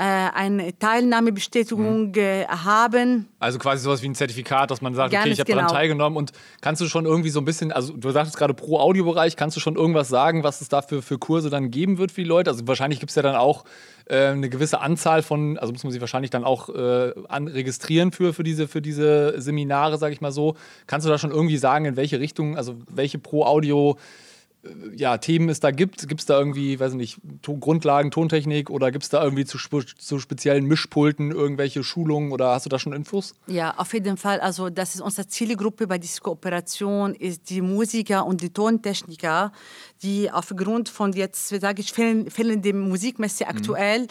eine 0.00 0.78
Teilnahmebestätigung 0.78 2.08
mhm. 2.08 2.14
Äh, 2.14 2.46
haben. 2.46 3.28
Also 3.38 3.58
quasi 3.58 3.82
sowas 3.82 4.02
wie 4.02 4.08
ein 4.08 4.14
Zertifikat, 4.14 4.70
dass 4.70 4.80
man 4.80 4.94
sagt, 4.94 5.12
Ganz 5.12 5.24
okay, 5.24 5.32
ich 5.32 5.40
habe 5.40 5.50
genau. 5.50 5.62
daran 5.62 5.74
teilgenommen. 5.74 6.16
Und 6.16 6.32
kannst 6.60 6.80
du 6.80 6.86
schon 6.86 7.04
irgendwie 7.04 7.30
so 7.30 7.40
ein 7.40 7.44
bisschen, 7.44 7.72
also 7.72 7.92
du 7.94 8.10
sagtest 8.10 8.36
gerade 8.36 8.54
pro 8.54 8.78
Audiobereich, 8.78 9.36
kannst 9.36 9.56
du 9.56 9.60
schon 9.60 9.76
irgendwas 9.76 10.08
sagen, 10.08 10.44
was 10.44 10.60
es 10.60 10.68
dafür 10.68 11.02
für 11.02 11.18
Kurse 11.18 11.50
dann 11.50 11.70
geben 11.70 11.98
wird 11.98 12.12
für 12.12 12.22
die 12.22 12.28
Leute? 12.28 12.50
Also 12.50 12.66
wahrscheinlich 12.66 13.00
gibt 13.00 13.10
es 13.10 13.16
ja 13.16 13.22
dann 13.22 13.36
auch 13.36 13.64
äh, 14.06 14.28
eine 14.28 14.48
gewisse 14.48 14.80
Anzahl 14.80 15.22
von, 15.22 15.58
also 15.58 15.72
muss 15.72 15.84
man 15.84 15.92
sich 15.92 16.00
wahrscheinlich 16.00 16.30
dann 16.30 16.44
auch 16.44 16.68
äh, 16.68 17.12
registrieren 17.30 18.12
für, 18.12 18.32
für, 18.32 18.42
diese, 18.42 18.68
für 18.68 18.82
diese 18.82 19.40
Seminare, 19.40 19.98
sage 19.98 20.14
ich 20.14 20.20
mal 20.20 20.32
so. 20.32 20.56
Kannst 20.86 21.06
du 21.06 21.10
da 21.10 21.18
schon 21.18 21.30
irgendwie 21.30 21.58
sagen, 21.58 21.84
in 21.84 21.96
welche 21.96 22.18
Richtung, 22.20 22.56
also 22.56 22.76
welche 22.88 23.18
pro 23.18 23.44
Audio 23.44 23.92
äh, 23.92 24.31
ja, 24.94 25.18
Themen 25.18 25.48
es 25.48 25.58
da 25.60 25.72
gibt. 25.72 26.08
Gibt 26.08 26.20
es 26.20 26.26
da 26.26 26.38
irgendwie, 26.38 26.78
weiß 26.78 26.94
nicht, 26.94 27.18
to 27.42 27.56
Grundlagen, 27.56 28.10
Tontechnik 28.10 28.70
oder 28.70 28.92
gibt 28.92 29.02
es 29.02 29.10
da 29.10 29.22
irgendwie 29.22 29.44
zu, 29.44 29.58
zu, 29.58 30.18
speziellen 30.20 30.66
Mischpulten 30.66 31.32
irgendwelche 31.32 31.82
Schulungen 31.82 32.30
oder 32.30 32.52
hast 32.52 32.66
du 32.66 32.70
da 32.70 32.78
schon 32.78 32.92
Infos? 32.92 33.34
Ja, 33.48 33.74
auf 33.76 33.92
jeden 33.92 34.16
Fall. 34.16 34.40
Also 34.40 34.70
das 34.70 34.94
ist 34.94 35.00
unsere 35.00 35.26
Zielgruppe 35.26 35.86
bei 35.88 35.98
dieser 35.98 36.20
Kooperation, 36.20 37.14
ist 37.14 37.50
die 37.50 37.60
Musiker 37.60 38.24
und 38.24 38.40
die 38.40 38.50
Tontechniker, 38.50 39.52
die 40.02 40.30
aufgrund 40.30 40.88
von 40.88 41.12
jetzt, 41.12 41.48
sage 41.48 41.82
ich, 41.82 41.92
fehlenden 41.92 42.88
Musikmesse 42.88 43.48
aktuell 43.48 44.02
mhm 44.02 44.08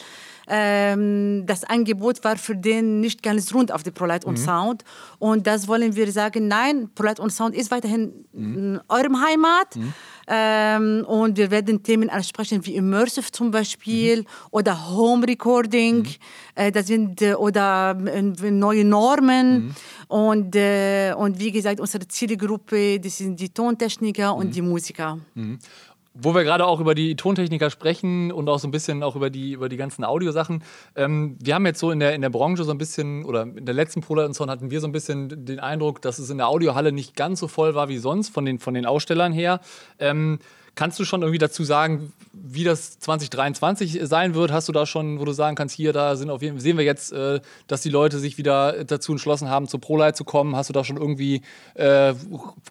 ähm, 0.48 1.46
das 1.46 1.64
Angebot 1.64 2.24
war 2.26 2.36
für 2.36 2.56
den 2.56 3.00
nicht 3.00 3.24
ganz 3.24 3.54
rund 3.54 3.72
auf 3.72 3.84
die 3.84 3.92
ProLight 3.92 4.26
und 4.26 4.38
mhm. 4.38 4.44
Sound. 4.44 4.84
Und 5.18 5.48
das 5.48 5.68
wollen 5.70 5.96
wir 5.96 6.12
sagen, 6.12 6.50
nein, 6.50 6.90
ProLight 6.94 7.22
und 7.22 7.32
Sound 7.32 7.56
ist 7.56 7.72
weiterhin 7.72 8.26
mhm. 8.34 8.82
eurem 8.90 9.22
Heimat. 9.22 9.76
Mhm. 9.76 9.94
Ähm, 10.34 11.04
und 11.08 11.38
wir 11.38 11.52
werden 11.52 11.84
Themen 11.84 12.10
ansprechen 12.10 12.66
wie 12.66 12.76
Immersive 12.76 13.30
zum 13.34 13.52
Beispiel 13.52 14.22
mhm. 14.22 14.26
oder 14.52 14.90
Home 14.90 15.28
Recording. 15.28 16.04
Mhm. 16.04 16.08
Äh, 16.56 16.72
das 16.72 16.88
sind, 16.88 17.22
äh, 17.22 17.34
oder 17.34 17.98
äh, 18.06 18.22
neue 18.22 18.86
Normen. 18.86 19.66
Mhm. 19.66 19.76
Und, 20.08 20.56
äh, 20.56 21.14
und 21.18 21.38
wie 21.38 21.52
gesagt, 21.52 21.82
unsere 21.82 22.08
Zielgruppe, 22.08 23.00
das 23.02 23.18
sind 23.18 23.42
die 23.42 23.50
Tontechniker 23.50 24.34
und 24.34 24.56
die 24.56 24.62
Musiker. 24.62 25.20
Wo 26.14 26.36
wir 26.36 26.44
gerade 26.44 26.66
auch 26.66 26.82
über 26.82 26.94
die 26.94 27.16
Tontechniker 27.16 27.70
sprechen 27.70 28.34
und 28.34 28.50
auch 28.50 28.60
so 28.60 28.68
ein 28.68 28.72
bisschen 28.72 29.02
auch 29.02 29.16
über 29.16 29.30
die, 29.30 29.54
über 29.54 29.70
die 29.70 29.78
ganzen 29.78 30.04
Audiosachen. 30.04 30.62
Ähm, 30.96 31.38
wir 31.42 31.56
haben 31.56 31.66
jetzt 31.66 31.80
so 31.80 31.90
in 31.90 32.00
der, 32.00 32.14
in 32.14 32.22
der 32.22 32.30
Branche 32.30 32.66
so 32.66 32.72
ein 32.72 32.78
bisschen, 32.78 33.24
oder 33.24 33.44
in 33.44 33.66
der 33.66 33.74
letzten 33.74 34.02
Pro 34.02 34.16
Sound 34.34 34.52
hatten 34.52 34.72
wir 34.72 34.82
so 34.82 34.88
ein 34.88 34.92
bisschen 34.92 35.46
den 35.46 35.60
Eindruck, 35.60 36.02
dass 36.02 36.20
es 36.20 36.30
in 36.30 36.38
der 36.38 36.50
Audiohalle 36.50 36.92
nicht 36.92 37.16
ganz 37.16 37.40
so 37.40 37.48
voll 37.48 37.76
war 37.76 37.88
wie 37.88 37.98
sonst 37.98 38.30
von 38.30 38.44
den, 38.44 38.60
von 38.60 38.74
den 38.74 38.86
Ausstellern 38.86 39.32
her. 39.32 39.62
Ähm, 40.00 40.40
Kannst 40.76 41.00
du 41.00 41.06
schon 41.06 41.22
irgendwie 41.22 41.38
dazu 41.38 41.64
sagen, 41.64 42.14
wie 42.34 42.64
das 42.64 42.98
2023 43.00 44.00
sein 44.04 44.34
wird? 44.36 44.52
Hast 44.52 44.68
du 44.68 44.72
da 44.72 44.86
schon, 44.86 45.20
wo 45.20 45.26
du 45.26 45.34
sagen 45.34 45.56
kannst, 45.56 45.76
hier, 45.76 45.92
da 45.92 46.16
sind 46.16 46.30
auf 46.30 46.42
jeden, 46.42 46.60
sehen 46.60 46.78
wir 46.78 46.86
jetzt, 46.86 47.12
äh, 47.12 47.42
dass 47.68 47.82
die 47.82 47.90
Leute 47.90 48.20
sich 48.20 48.38
wieder 48.38 48.84
dazu 48.86 49.12
entschlossen 49.12 49.50
haben, 49.50 49.68
zur 49.68 49.82
ProLight 49.82 50.16
zu 50.16 50.24
kommen? 50.24 50.56
Hast 50.56 50.70
du 50.70 50.74
da 50.74 50.84
schon 50.84 50.98
irgendwie 50.98 51.42
äh, 51.74 52.14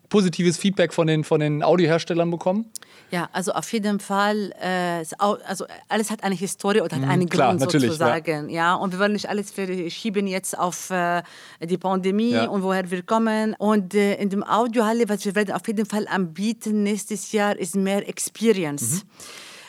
positives 0.08 0.56
Feedback 0.56 0.94
von 0.94 1.06
den, 1.06 1.24
von 1.24 1.40
den 1.40 1.62
Audioherstellern 1.62 2.30
bekommen? 2.30 2.66
Ja, 3.10 3.28
also 3.32 3.52
auf 3.52 3.72
jeden 3.72 3.98
Fall, 3.98 4.52
äh, 4.60 5.04
also 5.18 5.66
alles 5.88 6.10
hat 6.10 6.22
eine 6.22 6.36
Historie 6.36 6.80
oder 6.80 6.94
hat 6.96 7.02
mhm, 7.02 7.10
einen 7.10 7.28
Grund 7.28 7.32
klar, 7.32 7.58
sozusagen. 7.58 8.48
Ja. 8.48 8.72
ja. 8.72 8.74
und 8.74 8.92
wir 8.92 9.00
wollen 9.00 9.14
nicht 9.14 9.28
alles 9.28 9.50
verschieben 9.50 10.26
jetzt 10.26 10.56
auf 10.56 10.90
äh, 10.90 11.22
die 11.60 11.76
Pandemie 11.76 12.30
ja. 12.30 12.46
und 12.46 12.62
woher 12.62 12.90
wir 12.90 13.02
kommen. 13.02 13.54
Und 13.58 13.94
äh, 13.94 14.14
in 14.14 14.30
dem 14.30 14.44
Audiohalle, 14.44 15.08
was 15.08 15.24
wir 15.24 15.34
werden 15.34 15.52
auf 15.54 15.66
jeden 15.66 15.86
Fall 15.86 16.06
anbieten 16.06 16.84
nächstes 16.84 17.32
Jahr, 17.32 17.58
ist 17.58 17.74
mehr 17.74 17.89
Experience. 17.98 19.04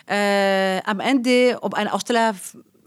Mhm. 0.08 0.14
Äh, 0.14 0.82
am 0.84 1.00
Ende, 1.00 1.60
ob 1.62 1.74
ein 1.74 1.88
Aussteller 1.88 2.36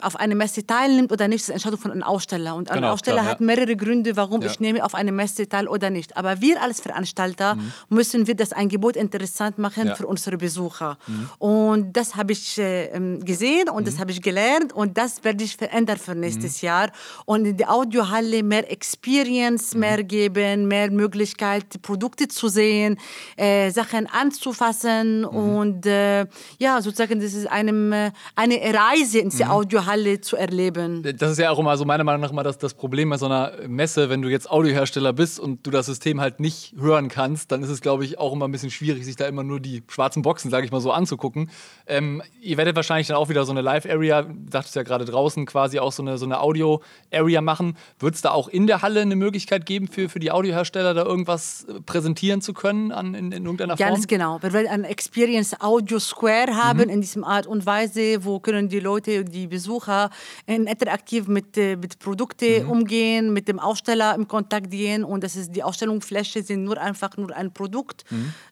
auf 0.05 0.17
einer 0.17 0.35
Messe 0.35 0.67
teilnimmt 0.67 1.11
oder 1.12 1.29
nicht, 1.29 1.43
ist 1.43 1.49
eine 1.51 1.55
Entscheidung 1.55 1.81
von 1.81 1.90
einem 1.90 2.03
Aussteller. 2.03 2.55
Und 2.55 2.71
ein 2.71 2.77
Genau, 2.77 2.93
Aussteller 2.93 3.23
klar, 3.23 3.31
hat 3.33 3.40
mehrere 3.40 3.77
Gründe, 3.77 4.17
warum 4.17 4.43
ich 4.43 4.61
nehme 4.61 4.85
auf 4.85 4.95
eine 4.95 5.12
Messe 5.12 5.49
teil 5.49 5.69
oder 5.69 5.90
nicht. 5.90 6.17
Aber 6.17 6.40
wir 6.40 6.61
als 6.62 6.81
Veranstalter 6.81 7.57
müssen 7.88 8.27
wir 8.27 8.35
das 8.35 8.53
Angebot 8.53 8.97
interessant 8.97 9.59
machen 9.59 9.95
für 9.97 10.07
unsere 10.07 10.37
Besucher. 10.37 10.99
Und 11.38 11.93
das 11.97 12.17
habe 12.17 12.33
ich 12.33 12.59
äh, 12.59 12.87
ähm, 12.87 13.25
gesehen 13.25 13.69
und 13.69 13.87
das 13.87 13.99
habe 13.99 14.11
ich 14.11 14.21
gelernt 14.21 14.73
und 14.73 14.99
das 14.99 15.25
werde 15.25 15.43
ich 15.45 15.57
verändern 15.57 15.99
für 15.99 16.14
nächstes 16.14 16.61
Jahr. 16.61 16.90
Und 17.25 17.45
in 17.47 17.57
der 17.57 17.73
Audiohalle 17.73 18.43
mehr 18.43 18.71
Experience 18.71 19.75
mehr 19.75 20.03
geben, 20.05 20.69
mehr 20.69 20.90
Möglichkeit, 20.90 21.81
Produkte 21.83 22.29
zu 22.29 22.49
sehen, 22.49 22.99
äh, 23.37 23.71
Sachen 23.71 24.07
anzufassen 24.07 25.25
und 25.25 25.87
äh, 25.87 26.27
ja, 26.59 26.81
sozusagen, 26.83 27.21
das 27.21 27.35
ist 27.35 27.47
einem, 27.47 27.93
äh, 27.93 28.11
eine 28.35 28.57
Reise 28.75 29.19
in 29.21 29.31
die 29.31 29.45
Audiohalle 29.45 29.93
zu 30.20 30.37
erleben. 30.37 31.02
Das 31.18 31.30
ist 31.30 31.38
ja 31.38 31.50
auch 31.50 31.59
immer 31.59 31.76
so 31.76 31.85
meiner 31.85 32.04
Meinung 32.04 32.20
nach 32.20 32.30
immer 32.30 32.42
das, 32.42 32.59
das 32.59 32.74
Problem 32.74 33.11
bei 33.11 33.18
so 33.18 33.26
einer 33.26 33.52
Messe, 33.66 34.11
wenn 34.11 34.22
du 34.22 34.28
jetzt 34.28 34.50
Audiohersteller 34.50 35.12
bist 35.12 35.40
und 35.40 35.66
du 35.66 35.70
das 35.70 35.87
System 35.87 36.20
halt 36.20 36.40
nicht 36.40 36.74
hören 36.78 37.09
kannst, 37.09 37.52
dann 37.52 37.62
ist 37.62 37.70
es, 37.70 37.80
glaube 37.80 38.04
ich, 38.04 38.18
auch 38.18 38.33
immer 38.33 38.46
ein 38.46 38.52
bisschen 38.52 38.70
schwierig, 38.70 39.04
sich 39.04 39.16
da 39.16 39.26
immer 39.26 39.42
nur 39.42 39.61
die 39.61 39.83
schwarzen 39.88 40.22
Boxen, 40.22 40.50
sage 40.50 40.66
ich 40.66 40.72
mal 40.72 40.80
so, 40.80 40.92
anzugucken. 40.92 41.50
Ähm, 41.87 42.22
ihr 42.40 42.57
werdet 42.57 42.76
wahrscheinlich 42.76 43.07
dann 43.07 43.16
auch 43.16 43.28
wieder 43.28 43.44
so 43.44 43.52
eine 43.52 43.61
Live-Area, 43.61 44.26
sagtest 44.50 44.76
ja 44.76 44.83
gerade 44.83 45.04
draußen, 45.04 45.46
quasi 45.46 45.78
auch 45.78 45.92
so 45.92 46.02
eine, 46.02 46.18
so 46.18 46.26
eine 46.26 46.40
Audio-Area 46.40 47.40
machen. 47.40 47.76
Wird 47.98 48.14
es 48.14 48.22
da 48.22 48.30
auch 48.30 48.48
in 48.48 48.66
der 48.66 48.83
Halle 48.83 49.00
eine 49.00 49.16
Möglichkeit 49.16 49.66
geben, 49.66 49.88
für, 49.88 50.09
für 50.09 50.18
die 50.18 50.30
Audiohersteller 50.30 50.94
da 50.94 51.04
irgendwas 51.04 51.64
äh, 51.64 51.80
präsentieren 51.80 52.40
zu 52.40 52.52
können 52.54 52.92
an, 52.92 53.14
in, 53.14 53.33
in 53.33 53.44
irgendeiner 53.44 53.76
Form? 53.76 53.88
Ganz 53.88 54.07
genau. 54.07 54.42
Wir 54.42 54.52
werden 54.52 54.68
ein 54.68 54.85
Experience 54.85 55.61
Audio 55.61 55.98
Square 55.98 56.57
haben 56.57 56.88
in 56.88 57.00
diesem 57.00 57.24
Art 57.24 57.46
und 57.46 57.66
Weise, 57.66 58.24
wo 58.24 58.40
können 58.40 58.68
die 58.68 58.80
Leute, 58.80 59.24
die 59.24 59.50
Besucher 59.74 60.10
in 60.46 60.66
interaktiv 60.66 61.26
mit, 61.26 61.56
äh, 61.56 61.76
mit 61.76 61.98
Produkten 61.98 62.66
umgehen, 62.66 63.32
mit 63.32 63.48
dem 63.48 63.58
Aussteller 63.58 64.14
im 64.14 64.28
Kontakt 64.28 64.70
gehen 64.70 65.04
und 65.04 65.24
das 65.24 65.37
ist 65.37 65.54
die 65.54 65.62
Ausstellungsfläche 65.62 66.42
sind 66.42 66.64
nur 66.64 66.78
einfach 66.78 67.16
nur 67.16 67.34
ein 67.34 67.52
Produkt, 67.52 68.04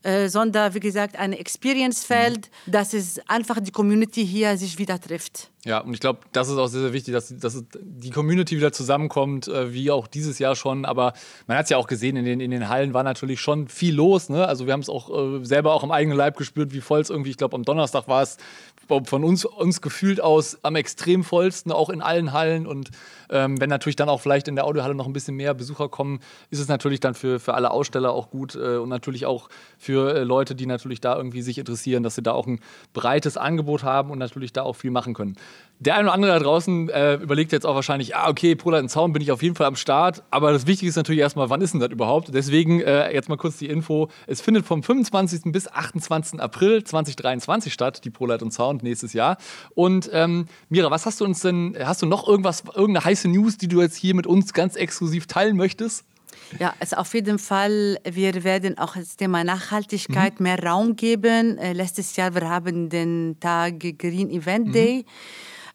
äh, 0.03 0.29
sondern 0.29 0.75
wie 0.75 0.81
gesagt 0.81 1.17
ein 1.17 1.33
Experience-Feld, 1.33 2.51
dass 2.67 2.95
es 2.95 3.21
einfach 3.29 3.61
die 3.61 3.71
Community 3.71 4.27
hier 4.27 4.57
sich 4.57 4.79
wieder 4.79 5.01
trifft. 5.01 5.53
Ja, 5.65 5.79
und 5.79 5.95
ich 5.95 6.01
glaube, 6.01 6.21
das 6.33 6.49
ist 6.49 6.59
auch 6.59 6.67
sehr, 6.67 6.81
sehr 6.81 6.93
wichtig, 6.93 7.15
dass, 7.15 7.33
dass 7.39 7.63
die 7.73 8.11
Community 8.11 8.57
wieder 8.57 8.73
zusammenkommt, 8.73 9.47
äh, 9.47 9.73
wie 9.73 9.93
auch 9.93 10.09
dieses 10.09 10.41
Jahr 10.41 10.57
schon. 10.57 10.85
Aber 10.85 11.13
man 11.47 11.57
hat 11.57 11.65
es 11.65 11.71
ja 11.71 11.77
auch 11.77 11.87
gesehen, 11.87 12.17
in 12.17 12.25
den, 12.25 12.41
in 12.41 12.51
den 12.51 12.69
Hallen 12.69 12.95
war 12.95 13.05
natürlich 13.05 13.41
schon 13.41 13.69
viel 13.69 13.95
los. 13.95 14.29
Ne? 14.29 14.45
Also 14.45 14.67
wir 14.67 14.73
haben 14.73 14.81
es 14.81 14.89
auch 14.89 15.09
äh, 15.11 15.45
selber 15.45 15.73
auch 15.73 15.85
am 15.85 15.93
eigenen 15.93 16.19
Leib 16.19 16.37
gespürt, 16.37 16.73
wie 16.73 16.81
voll 16.81 17.01
es 17.01 17.11
irgendwie, 17.11 17.31
ich 17.31 17.37
glaube, 17.37 17.55
am 17.55 17.63
Donnerstag 17.63 18.09
war 18.09 18.23
es 18.23 18.39
von 19.05 19.23
uns, 19.23 19.45
uns 19.45 19.81
gefühlt 19.81 20.21
aus 20.21 20.59
am 20.63 20.75
extrem 20.75 21.12
vollsten, 21.23 21.71
auch 21.71 21.91
in 21.91 22.01
allen 22.01 22.33
Hallen. 22.33 22.67
Und 22.67 22.91
ähm, 23.29 23.61
wenn 23.61 23.69
natürlich 23.69 23.97
dann 23.97 24.09
auch 24.09 24.21
vielleicht 24.21 24.49
in 24.49 24.57
der 24.57 24.65
Audiohalle 24.65 24.95
noch 24.95 25.07
ein 25.07 25.13
bisschen 25.13 25.37
mehr 25.37 25.53
Besucher 25.55 25.89
kommen, 25.89 26.21
ist 26.51 26.61
es 26.61 26.69
natürlich 26.69 27.01
dann 27.01 27.15
für, 27.15 27.39
für 27.39 27.55
alle 27.55 27.71
Aussteller 27.71 28.13
auch 28.13 28.31
gut 28.31 28.55
äh, 28.55 28.77
und 28.77 28.89
natürlich 28.89 29.27
auch 29.27 29.49
für 29.79 30.15
äh, 30.15 30.25
Leute, 30.25 30.55
die 30.55 30.67
natürlich 30.67 31.01
da 31.03 31.17
irgendwie 31.17 31.43
sich 31.43 31.59
interessieren, 31.59 32.03
dass 32.03 32.15
sie 32.15 32.23
da 32.23 32.33
auch 32.33 32.47
ein 32.47 32.61
breites 32.95 33.37
Angebot 33.37 33.83
haben 33.83 34.11
und 34.11 34.19
natürlich 34.19 34.55
da 34.55 34.63
auch 34.63 34.77
viel 34.77 34.91
machen 34.91 35.13
können. 35.13 35.37
Der 35.85 35.97
eine 35.97 36.05
oder 36.05 36.13
andere 36.13 36.31
da 36.31 36.39
draußen 36.39 36.89
äh, 36.91 37.15
überlegt 37.15 37.51
jetzt 37.51 37.67
auch 37.67 37.75
wahrscheinlich, 37.75 38.15
ah, 38.15 38.29
okay, 38.31 38.55
Prolat 38.55 38.89
Zaun 38.89 39.13
bin 39.13 39.21
ich 39.21 39.33
auf 39.33 39.43
jeden 39.43 39.57
Fall 39.57 39.67
am 39.67 39.75
Start. 39.75 40.23
Aber 40.31 40.53
das 40.53 40.69
Wichtige 40.69 40.89
ist 40.89 40.95
natürlich 40.95 41.21
erstmal, 41.21 41.51
wann 41.51 41.61
ist 41.61 41.75
denn 41.75 41.81
das 41.81 41.91
überhaupt? 41.91 42.33
Deswegen 42.33 42.81
äh, 42.81 43.13
jetzt 43.13 43.29
mal 43.29 43.37
kurz 43.37 43.57
die 43.57 43.67
Info. 43.67 44.09
Es 44.29 44.41
findet 44.41 44.65
vom 44.65 44.85
25. 44.85 45.51
bis 45.51 45.67
28. 45.67 46.41
April 46.41 46.85
2023 46.85 47.73
statt, 47.73 48.05
die 48.05 48.11
Prolat 48.11 48.43
und 48.43 48.53
Sound 48.53 48.85
nächstes 48.85 49.13
Jahr. 49.13 49.39
Und 49.75 50.09
ähm, 50.13 50.47
Mira, 50.69 50.89
was 50.93 51.05
hast 51.05 51.21
du 51.21 51.25
uns 51.25 51.41
denn, 51.41 51.77
hast 51.83 52.01
du 52.01 52.07
noch 52.07 52.29
irgendwas, 52.29 52.63
irgendeine 52.77 53.05
heiße 53.05 53.27
News, 53.27 53.59
die 53.59 53.67
du 53.67 53.81
jetzt 53.81 53.97
hier 53.97 54.15
mit 54.15 54.29
uns 54.29 54.53
ganz 54.53 54.77
exklusiv 54.77 55.27
teilen 55.27 55.57
möchtest? 55.57 56.05
Ja, 56.61 56.75
also 56.79 56.97
auf 56.97 57.13
jeden 57.13 57.41
Fall, 57.41 57.99
wir 58.09 58.45
werden 58.45 58.79
auch 58.79 58.95
das 58.95 59.17
Thema 59.17 59.43
Nachhaltigkeit 59.43 60.39
mehr 60.39 60.63
Raum 60.63 60.95
geben. 60.95 61.59
Äh, 61.59 61.73
letztes 61.73 62.15
Jahr, 62.15 62.35
wir 62.37 62.49
haben 62.49 62.89
den 62.89 63.37
Tag 63.41 63.81
Green 63.81 64.31
Event 64.31 64.73
Day. 64.73 65.05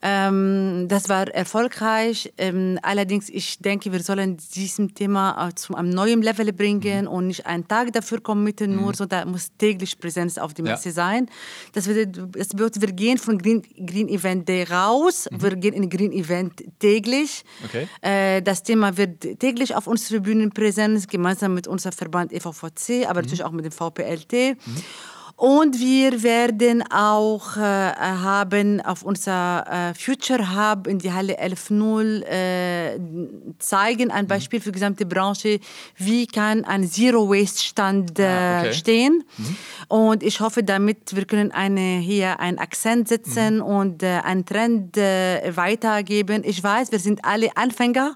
Ähm, 0.01 0.86
das 0.88 1.10
war 1.10 1.27
erfolgreich. 1.27 2.31
Ähm, 2.38 2.77
allerdings, 2.81 3.29
ich 3.29 3.60
denke, 3.60 3.91
wir 3.91 4.01
sollen 4.01 4.38
diesem 4.55 4.93
Thema 4.93 5.47
äh, 5.49 5.55
zu 5.55 5.75
einem 5.75 5.89
neuen 5.89 6.21
Level 6.21 6.53
bringen 6.53 7.07
und 7.07 7.27
nicht 7.27 7.45
einen 7.45 7.67
Tag 7.67 7.93
dafür 7.93 8.21
committen, 8.21 8.75
nur 8.75 8.93
so, 8.93 9.05
da 9.05 9.25
muss 9.25 9.49
täglich 9.57 9.97
Präsenz 9.99 10.38
auf 10.38 10.53
die 10.53 10.62
Ja. 10.62 10.71
Messe 10.71 10.91
sein. 10.91 11.27
Das 11.73 11.88
bedeutet, 11.88 12.81
wir 12.81 12.91
gehen 12.91 13.17
von 13.17 13.38
Green, 13.38 13.63
Green 13.86 14.07
Event 14.10 14.47
Day 14.47 14.63
raus, 14.63 15.27
wir 15.31 15.55
gehen 15.55 15.73
in 15.73 15.89
Green 15.89 16.12
Event 16.12 16.63
täglich. 16.79 17.43
Okay. 17.65 17.88
Äh, 18.01 18.41
das 18.41 18.63
Thema 18.63 18.97
wird 18.97 19.39
täglich 19.39 19.75
auf 19.75 19.88
unseren 19.88 20.21
Bühnen 20.21 20.51
präsent, 20.51 21.07
gemeinsam 21.10 21.53
mit 21.53 21.67
unserem 21.67 21.93
Verband 21.93 22.31
EVVC, 22.33 23.07
aber 23.07 23.21
natürlich 23.21 23.43
auch 23.43 23.51
mit 23.51 23.65
dem 23.65 23.71
VPLT. 23.71 24.57
Und 25.39 25.80
wir 25.80 26.23
werden 26.23 26.84
auch 26.91 27.58
äh, 27.58 27.60
haben 27.62 28.82
auf 28.82 29.04
unser 29.04 29.91
äh, 29.91 29.93
Future 29.93 30.56
Hub 30.56 30.88
in 30.88 30.97
die 30.97 31.13
Halle 31.13 31.39
11.0 31.39 32.23
äh, 32.23 33.00
zeigen, 33.60 34.10
ein 34.10 34.26
Beispiel 34.26 34.60
für 34.60 34.69
die 34.69 34.73
gesamte 34.80 35.06
Branche, 35.06 35.60
wie 35.95 36.26
kann 36.26 36.65
ein 36.65 36.89
Zero 36.89 37.30
Waste 37.30 37.62
Stand 37.62 38.17
äh, 38.19 38.26
Ah, 38.26 38.60
okay. 38.62 38.73
stehen. 38.73 39.23
Und 39.88 40.23
ich 40.23 40.39
hoffe, 40.39 40.63
damit 40.63 41.15
wir 41.15 41.26
können 41.26 41.52
eine, 41.52 42.00
hier 42.00 42.39
einen 42.39 42.58
Akzent 42.58 43.08
setzen 43.08 43.62
und 43.62 44.02
äh, 44.02 44.21
einen 44.23 44.43
Trend 44.43 44.97
äh, 44.97 45.56
weitergeben. 45.56 46.41
Ich 46.45 46.63
weiß, 46.63 46.91
wir 46.91 47.00
sind 47.00 47.23
alle 47.23 47.56
Anfänger. 47.56 48.15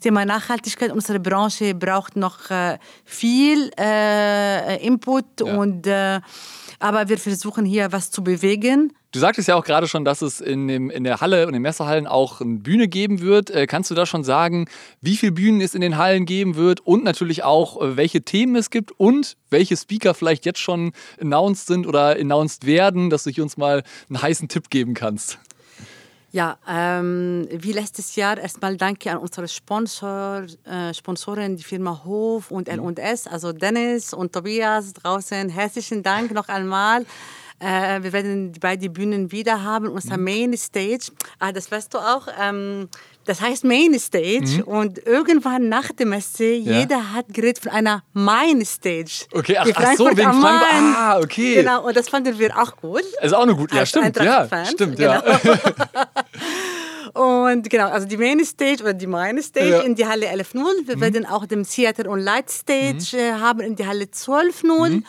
Thema 0.00 0.24
Nachhaltigkeit, 0.24 0.90
unsere 0.90 1.20
Branche 1.20 1.74
braucht 1.74 2.16
noch 2.16 2.50
äh, 2.50 2.78
viel 3.04 3.70
äh, 3.78 4.82
Input 4.84 5.26
Ja. 5.40 5.54
und 5.58 5.86
äh, 5.86 6.20
aber 6.82 7.08
wir 7.08 7.18
versuchen 7.18 7.64
hier 7.64 7.92
was 7.92 8.10
zu 8.10 8.24
bewegen. 8.24 8.92
Du 9.12 9.18
sagtest 9.18 9.46
ja 9.46 9.56
auch 9.56 9.64
gerade 9.64 9.88
schon, 9.88 10.04
dass 10.04 10.22
es 10.22 10.40
in, 10.40 10.68
dem, 10.68 10.88
in 10.88 11.04
der 11.04 11.20
Halle 11.20 11.42
und 11.42 11.50
in 11.50 11.54
den 11.54 11.62
Messehallen 11.62 12.06
auch 12.06 12.40
eine 12.40 12.58
Bühne 12.58 12.88
geben 12.88 13.20
wird. 13.20 13.50
Äh, 13.50 13.66
kannst 13.66 13.90
du 13.90 13.94
da 13.94 14.06
schon 14.06 14.24
sagen, 14.24 14.66
wie 15.02 15.16
viele 15.16 15.32
Bühnen 15.32 15.60
es 15.60 15.74
in 15.74 15.82
den 15.82 15.98
Hallen 15.98 16.24
geben 16.24 16.56
wird 16.56 16.80
und 16.80 17.04
natürlich 17.04 17.44
auch, 17.44 17.80
äh, 17.80 17.96
welche 17.96 18.22
Themen 18.22 18.56
es 18.56 18.70
gibt 18.70 18.90
und 18.98 19.36
welche 19.50 19.76
Speaker 19.76 20.14
vielleicht 20.14 20.46
jetzt 20.46 20.60
schon 20.60 20.92
announced 21.20 21.66
sind 21.66 21.86
oder 21.86 22.16
announced 22.18 22.66
werden, 22.66 23.10
dass 23.10 23.24
du 23.24 23.30
hier 23.30 23.44
uns 23.44 23.58
mal 23.58 23.82
einen 24.08 24.22
heißen 24.22 24.48
Tipp 24.48 24.70
geben 24.70 24.94
kannst? 24.94 25.38
Ja, 26.34 26.56
ähm, 26.66 27.46
wie 27.50 27.72
letztes 27.72 28.16
Jahr 28.16 28.38
erstmal 28.38 28.78
danke 28.78 29.10
an 29.10 29.18
unsere 29.18 29.46
Sponsor, 29.48 30.46
äh, 30.64 30.94
Sponsoren, 30.94 31.58
die 31.58 31.62
Firma 31.62 32.04
Hof 32.06 32.50
und 32.50 32.70
L&S, 32.70 33.26
also 33.26 33.52
Dennis 33.52 34.14
und 34.14 34.32
Tobias 34.32 34.94
draußen. 34.94 35.50
Herzlichen 35.50 36.02
Dank 36.02 36.32
noch 36.32 36.48
einmal. 36.48 37.04
Äh, 37.58 38.02
wir 38.02 38.14
werden 38.14 38.50
die 38.50 38.60
beiden 38.60 38.90
Bühnen 38.94 39.30
wieder 39.30 39.62
haben. 39.62 39.88
Unser 39.88 40.16
Main 40.16 40.56
Stage, 40.56 41.12
ah, 41.38 41.52
das 41.52 41.70
weißt 41.70 41.92
du 41.92 41.98
auch, 41.98 42.26
ähm, 42.40 42.88
das 43.24 43.40
heißt 43.40 43.64
Main 43.64 43.98
Stage. 43.98 44.64
Und 44.64 44.98
irgendwann 45.06 45.68
nach 45.68 45.92
der 45.92 46.06
Messe, 46.06 46.44
jeder 46.52 47.12
hat 47.12 47.26
geredet 47.32 47.60
von 47.60 47.72
einer 47.72 48.02
Main 48.12 48.64
Stage. 48.64 49.26
Okay, 49.32 49.56
ach- 49.58 49.66
ach 49.74 49.96
so, 49.96 50.06
wegen 50.06 50.16
Frankfurt. 50.22 50.42
Main. 50.42 50.94
Ah, 50.96 51.18
okay. 51.20 51.54
Genau, 51.56 51.86
und 51.86 51.96
das 51.96 52.08
fanden 52.08 52.38
wir 52.38 52.56
auch 52.60 52.76
gut. 52.76 53.04
Also 53.20 53.36
auch 53.36 53.42
eine 53.42 53.54
gute, 53.54 53.76
ja 53.76 53.86
stimmt, 53.86 54.16
ja, 54.16 54.48
stimmt, 54.66 54.98
ja. 54.98 55.20
genau. 55.20 55.54
Und 57.14 57.68
genau, 57.68 57.88
also 57.88 58.06
die 58.06 58.16
Main 58.16 58.42
Stage 58.44 58.82
oder 58.82 58.94
die 58.94 59.06
Main 59.06 59.42
Stage 59.42 59.68
Ja. 59.68 59.80
in 59.80 59.94
die 59.94 60.06
Halle 60.06 60.26
11.0. 60.28 60.64
Wir 60.86 60.98
werden 61.00 61.26
auch 61.26 61.44
den 61.44 61.64
Theater 61.64 62.08
und 62.10 62.20
Light 62.20 62.50
Stage 62.50 63.18
äh, 63.18 63.32
haben 63.32 63.60
in 63.60 63.76
die 63.76 63.86
Halle 63.86 64.04
12.0. 64.06 65.02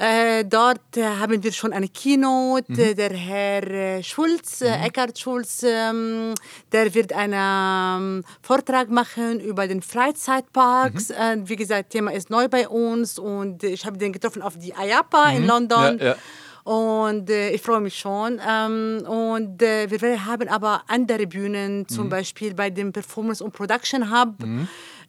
Äh, 0.00 0.46
dort 0.46 0.96
äh, 0.96 1.04
haben 1.04 1.42
wir 1.42 1.52
schon 1.52 1.74
eine 1.74 1.88
Keynote. 1.88 2.72
Äh, 2.72 2.94
Der 2.94 3.12
Herr 3.12 3.70
äh, 3.70 4.02
Schulz, 4.02 4.62
äh, 4.62 4.86
Eckhard 4.86 5.18
Schulz, 5.18 5.62
ähm, 5.62 6.34
der 6.72 6.94
wird 6.94 7.12
einen 7.12 7.34
ähm, 7.36 8.24
Vortrag 8.40 8.88
machen 8.88 9.40
über 9.40 9.68
den 9.68 9.82
Freizeitparks. 9.82 11.10
Äh, 11.10 11.36
wie 11.44 11.56
gesagt, 11.56 11.90
Thema 11.90 12.12
ist 12.14 12.30
neu 12.30 12.48
bei 12.48 12.66
uns 12.66 13.18
und 13.18 13.62
ich 13.62 13.84
habe 13.84 13.98
den 13.98 14.14
getroffen 14.14 14.40
auf 14.40 14.56
die 14.56 14.70
IAPA 14.70 15.32
in 15.32 15.46
London. 15.46 15.98
Ja, 15.98 16.06
ja. 16.06 16.16
Und 16.64 17.28
äh, 17.28 17.50
ich 17.50 17.60
freue 17.60 17.80
mich 17.80 17.98
schon. 17.98 18.40
Ähm, 18.48 19.02
und 19.06 19.62
äh, 19.62 19.90
wir 19.90 20.24
haben 20.24 20.48
aber 20.48 20.82
andere 20.88 21.26
Bühnen, 21.26 21.86
zum 21.88 22.08
Beispiel 22.08 22.54
bei 22.54 22.70
dem 22.70 22.92
Performance 22.92 23.44
und 23.44 23.52
Production 23.52 24.10
Hub. 24.10 24.34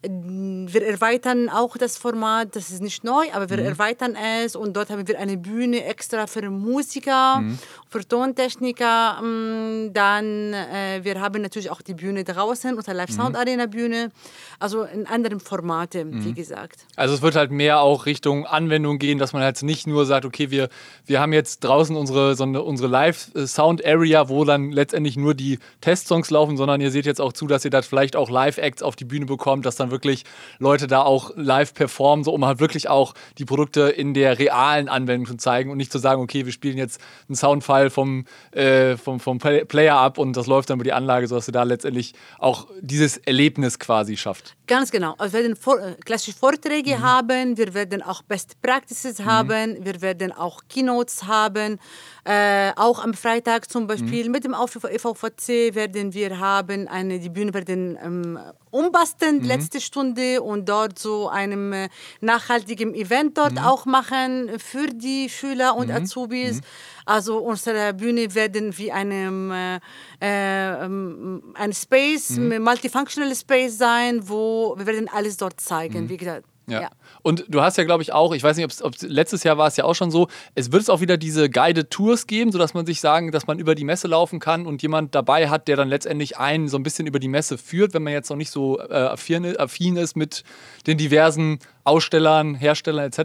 Wir 0.04 0.84
erweitern 0.84 1.48
auch 1.48 1.76
das 1.76 1.96
Format, 1.96 2.56
das 2.56 2.70
ist 2.70 2.82
nicht 2.82 3.04
neu, 3.04 3.26
aber 3.32 3.48
wir 3.50 3.58
mhm. 3.58 3.66
erweitern 3.66 4.16
es 4.16 4.56
und 4.56 4.76
dort 4.76 4.90
haben 4.90 5.06
wir 5.06 5.16
eine 5.16 5.36
Bühne 5.36 5.84
extra 5.84 6.26
für 6.26 6.50
Musiker, 6.50 7.38
mhm. 7.38 7.56
für 7.88 8.06
Tontechniker. 8.06 9.22
Mm, 9.22 9.92
dann, 9.92 10.54
äh, 10.54 11.00
wir 11.02 11.20
haben 11.20 11.40
natürlich 11.40 11.70
auch 11.70 11.82
die 11.82 11.94
Bühne 11.94 12.24
draußen, 12.24 12.76
unser 12.76 12.94
Live 12.94 13.10
Sound 13.10 13.36
Arena 13.36 13.66
Bühne, 13.66 14.10
also 14.58 14.82
in 14.82 15.06
anderen 15.06 15.38
Formaten, 15.38 16.24
wie 16.24 16.30
mhm. 16.30 16.34
gesagt. 16.34 16.80
Also 16.96 17.14
es 17.14 17.22
wird 17.22 17.36
halt 17.36 17.52
mehr 17.52 17.80
auch 17.80 18.04
Richtung 18.06 18.44
Anwendung 18.44 18.98
gehen, 18.98 19.18
dass 19.18 19.32
man 19.32 19.42
halt 19.42 19.62
nicht 19.62 19.86
nur 19.86 20.04
sagt, 20.04 20.24
okay, 20.24 20.50
wir, 20.50 20.68
wir 21.06 21.20
haben 21.20 21.32
jetzt 21.32 21.60
draußen 21.60 21.94
unsere, 21.94 22.34
so 22.34 22.42
eine, 22.42 22.62
unsere 22.62 22.88
Live-Sound-Area, 22.88 24.28
wo 24.28 24.44
dann 24.44 24.72
letztendlich 24.72 25.16
nur 25.16 25.34
die 25.34 25.60
Testsongs 25.80 26.30
laufen, 26.30 26.56
sondern 26.56 26.80
ihr 26.80 26.90
seht 26.90 27.06
jetzt 27.06 27.20
auch 27.20 27.32
zu, 27.32 27.46
dass 27.46 27.64
ihr 27.64 27.70
da 27.70 27.82
vielleicht 27.82 28.16
auch 28.16 28.30
Live-Acts 28.30 28.82
auf 28.82 28.96
die 28.96 29.04
Bühne 29.04 29.26
bekommt, 29.26 29.64
dass 29.64 29.76
dann 29.76 29.91
wirklich 29.92 30.24
Leute 30.58 30.88
da 30.88 31.02
auch 31.02 31.30
live 31.36 31.74
performen, 31.74 32.24
so 32.24 32.32
um 32.32 32.44
halt 32.44 32.58
wirklich 32.58 32.88
auch 32.88 33.14
die 33.38 33.44
Produkte 33.44 33.82
in 33.82 34.14
der 34.14 34.38
realen 34.38 34.88
Anwendung 34.88 35.26
zu 35.26 35.36
zeigen 35.36 35.70
und 35.70 35.76
nicht 35.76 35.92
zu 35.92 35.98
sagen, 35.98 36.20
okay, 36.20 36.44
wir 36.44 36.52
spielen 36.52 36.76
jetzt 36.76 37.00
einen 37.28 37.36
Soundfile 37.36 37.90
vom, 37.90 38.24
äh, 38.50 38.96
vom, 38.96 39.20
vom 39.20 39.38
Player 39.38 39.96
ab 39.96 40.18
und 40.18 40.36
das 40.36 40.46
läuft 40.46 40.70
dann 40.70 40.78
über 40.78 40.84
die 40.84 40.92
Anlage, 40.92 41.28
sodass 41.28 41.48
ihr 41.48 41.52
da 41.52 41.62
letztendlich 41.62 42.14
auch 42.38 42.66
dieses 42.80 43.18
Erlebnis 43.18 43.78
quasi 43.78 44.16
schafft. 44.16 44.56
Ganz 44.72 44.90
genau. 44.90 45.14
Wir 45.18 45.32
werden 45.34 45.54
vor, 45.54 45.78
äh, 45.78 45.96
klassische 46.02 46.34
Vorträge 46.34 46.96
mhm. 46.96 47.02
haben, 47.02 47.58
wir 47.58 47.74
werden 47.74 48.00
auch 48.00 48.22
Best 48.22 48.58
Practices 48.62 49.18
mhm. 49.18 49.26
haben, 49.26 49.84
wir 49.84 50.00
werden 50.00 50.32
auch 50.32 50.62
Keynotes 50.66 51.24
haben. 51.24 51.78
Äh, 52.24 52.72
auch 52.76 53.04
am 53.04 53.12
Freitag 53.12 53.70
zum 53.70 53.86
Beispiel 53.86 54.24
mhm. 54.24 54.30
mit 54.30 54.44
dem 54.44 54.54
Aufruf 54.54 54.84
EVVC 54.84 55.74
werden 55.74 56.14
wir 56.14 56.38
haben, 56.38 56.88
eine, 56.88 57.18
die 57.18 57.28
Bühne 57.28 57.52
werden 57.52 57.98
ähm, 58.02 58.38
umbasteln, 58.70 59.40
mhm. 59.40 59.44
letzte 59.44 59.78
Stunde 59.78 60.40
und 60.40 60.66
dort 60.70 60.98
so 60.98 61.28
einem 61.28 61.74
äh, 61.74 61.88
nachhaltigen 62.22 62.94
Event 62.94 63.36
dort 63.36 63.52
mhm. 63.52 63.58
auch 63.58 63.84
machen 63.84 64.52
für 64.58 64.86
die 64.86 65.28
Schüler 65.28 65.76
und 65.76 65.88
mhm. 65.88 65.96
Azubis. 65.96 66.62
Mhm. 67.06 67.12
Also 67.12 67.38
unsere 67.38 67.94
Bühne 67.94 68.34
werden 68.34 68.76
wie 68.78 68.92
einem 68.92 69.50
äh, 69.50 69.76
äh, 70.20 70.84
ähm, 70.84 71.54
ein 71.54 71.72
Space, 71.72 72.30
mhm. 72.30 72.62
multifunctional 72.62 73.34
Space 73.34 73.78
sein, 73.78 74.28
wo 74.28 74.74
wir 74.76 74.86
werden 74.86 75.08
alles 75.12 75.36
dort 75.36 75.60
zeigen. 75.60 76.08
Wie 76.08 76.16
gesagt, 76.16 76.44
ja. 76.66 76.82
ja. 76.82 76.90
Und 77.22 77.44
du 77.48 77.60
hast 77.60 77.76
ja, 77.76 77.84
glaube 77.84 78.02
ich, 78.02 78.12
auch, 78.12 78.32
ich 78.32 78.42
weiß 78.42 78.56
nicht, 78.56 78.82
ob 78.82 78.94
letztes 79.02 79.42
Jahr 79.44 79.58
war 79.58 79.66
es 79.66 79.76
ja 79.76 79.84
auch 79.84 79.94
schon 79.94 80.10
so, 80.10 80.28
es 80.54 80.72
wird 80.72 80.82
es 80.82 80.90
auch 80.90 81.00
wieder 81.00 81.16
diese 81.16 81.50
Guided 81.50 81.90
Tours 81.90 82.26
geben, 82.26 82.52
sodass 82.52 82.74
man 82.74 82.86
sich 82.86 83.00
sagen, 83.00 83.32
dass 83.32 83.46
man 83.46 83.58
über 83.58 83.74
die 83.74 83.84
Messe 83.84 84.08
laufen 84.08 84.38
kann 84.40 84.66
und 84.66 84.82
jemand 84.82 85.14
dabei 85.14 85.48
hat, 85.48 85.68
der 85.68 85.76
dann 85.76 85.88
letztendlich 85.88 86.38
einen 86.38 86.68
so 86.68 86.76
ein 86.76 86.82
bisschen 86.82 87.06
über 87.06 87.18
die 87.18 87.28
Messe 87.28 87.58
führt, 87.58 87.94
wenn 87.94 88.02
man 88.02 88.12
jetzt 88.12 88.30
noch 88.30 88.36
nicht 88.36 88.50
so 88.50 88.78
äh, 88.78 88.92
affin 88.92 89.96
ist 89.96 90.16
mit 90.16 90.44
den 90.86 90.98
diversen 90.98 91.58
Ausstellern, 91.84 92.54
Herstellern 92.54 93.06
etc. 93.06 93.18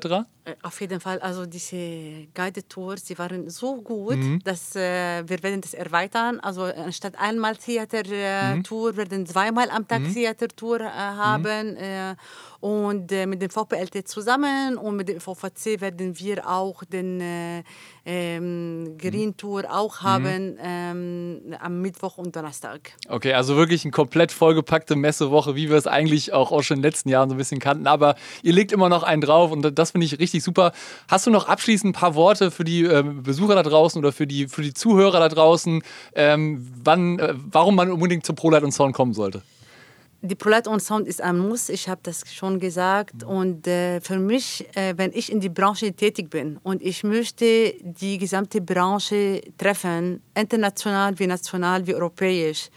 Äh, 0.43 0.55
auf 0.63 0.81
jeden 0.81 0.99
Fall, 0.99 1.19
also 1.19 1.45
diese 1.45 2.27
Guided 2.33 2.69
Tours, 2.69 3.03
die 3.03 3.17
waren 3.17 3.49
so 3.49 3.81
gut, 3.81 4.17
mhm. 4.17 4.39
dass 4.43 4.75
äh, 4.75 5.23
wir 5.27 5.43
werden 5.43 5.61
das 5.61 5.73
erweitern. 5.73 6.39
Also 6.39 6.63
anstatt 6.63 7.19
einmal 7.19 7.55
Theater-Tour 7.55 8.93
mhm. 8.93 8.97
werden 8.97 9.25
zweimal 9.27 9.69
am 9.69 9.87
Tag 9.87 10.01
mhm. 10.01 10.13
Theater-Tour 10.13 10.79
äh, 10.79 10.89
haben. 10.89 11.71
Mhm. 11.71 11.77
Äh, 11.77 12.15
und 12.59 13.11
äh, 13.11 13.27
mit 13.27 13.41
dem 13.41 13.51
VPLT 13.51 14.07
zusammen 14.07 14.77
und 14.77 14.95
mit 14.95 15.09
dem 15.09 15.19
VVC 15.19 15.79
werden 15.79 16.17
wir 16.17 16.49
auch 16.49 16.83
den 16.83 17.21
äh, 17.21 17.63
ähm, 18.07 18.97
Green 18.97 19.35
Tour 19.35 19.65
auch 19.69 20.01
mhm. 20.01 20.05
haben 20.05 20.51
mhm. 20.51 20.57
ähm, 20.63 21.55
am 21.59 21.81
Mittwoch 21.81 22.17
und 22.17 22.35
Donnerstag. 22.35 22.93
Okay, 23.09 23.33
also 23.33 23.57
wirklich 23.57 23.83
eine 23.83 23.91
komplett 23.91 24.31
vollgepackte 24.31 24.95
Messewoche, 24.95 25.55
wie 25.55 25.69
wir 25.69 25.75
es 25.75 25.87
eigentlich 25.87 26.31
auch, 26.31 26.53
auch 26.53 26.63
schon 26.63 26.77
in 26.77 26.81
den 26.81 26.89
letzten 26.89 27.09
Jahren 27.09 27.29
so 27.29 27.35
ein 27.35 27.37
bisschen 27.37 27.59
kannten. 27.59 27.85
Aber 27.85 28.15
ihr 28.43 28.53
legt 28.53 28.71
immer 28.71 28.87
noch 28.87 29.03
einen 29.03 29.21
drauf 29.21 29.51
und 29.51 29.77
das 29.77 29.91
finde 29.91 30.05
ich 30.05 30.19
richtig 30.19 30.41
super. 30.41 30.71
Hast 31.09 31.27
du 31.27 31.31
noch 31.31 31.49
abschließend 31.49 31.89
ein 31.89 31.99
paar 31.99 32.15
Worte 32.15 32.49
für 32.49 32.63
die 32.63 32.85
äh, 32.85 33.03
Besucher 33.03 33.55
da 33.55 33.63
draußen 33.63 33.99
oder 33.99 34.13
für 34.13 34.25
die, 34.25 34.47
für 34.47 34.61
die 34.61 34.73
Zuhörer 34.73 35.19
da 35.19 35.27
draußen, 35.27 35.83
ähm, 36.15 36.65
wann, 36.81 37.19
äh, 37.19 37.33
warum 37.35 37.75
man 37.75 37.91
unbedingt 37.91 38.25
zur 38.25 38.35
ProLight 38.35 38.63
und 38.63 38.71
Sound 38.71 38.95
kommen 38.95 39.13
sollte? 39.13 39.41
Die 40.27 40.35
Prolet 40.35 40.67
und 40.67 40.81
Sound 40.81 41.07
ist 41.07 41.21
ein 41.21 41.39
Muss, 41.39 41.69
ich 41.69 41.89
habe 41.89 42.01
das 42.03 42.23
schon 42.31 42.59
gesagt. 42.59 43.23
Und 43.23 43.67
äh, 43.67 44.01
für 44.01 44.17
mich, 44.17 44.67
äh, 44.75 44.93
wenn 44.97 45.11
ich 45.13 45.31
in 45.31 45.39
die 45.39 45.49
Branche 45.49 45.93
tätig 45.93 46.29
bin 46.29 46.57
und 46.63 46.81
ich 46.81 47.03
möchte 47.03 47.73
die 47.81 48.17
gesamte 48.17 48.61
Branche 48.61 49.41
treffen, 49.57 50.21
international 50.35 51.17
wie 51.17 51.27
national 51.27 51.87
wie 51.87 51.95
europäisch, 51.95 52.69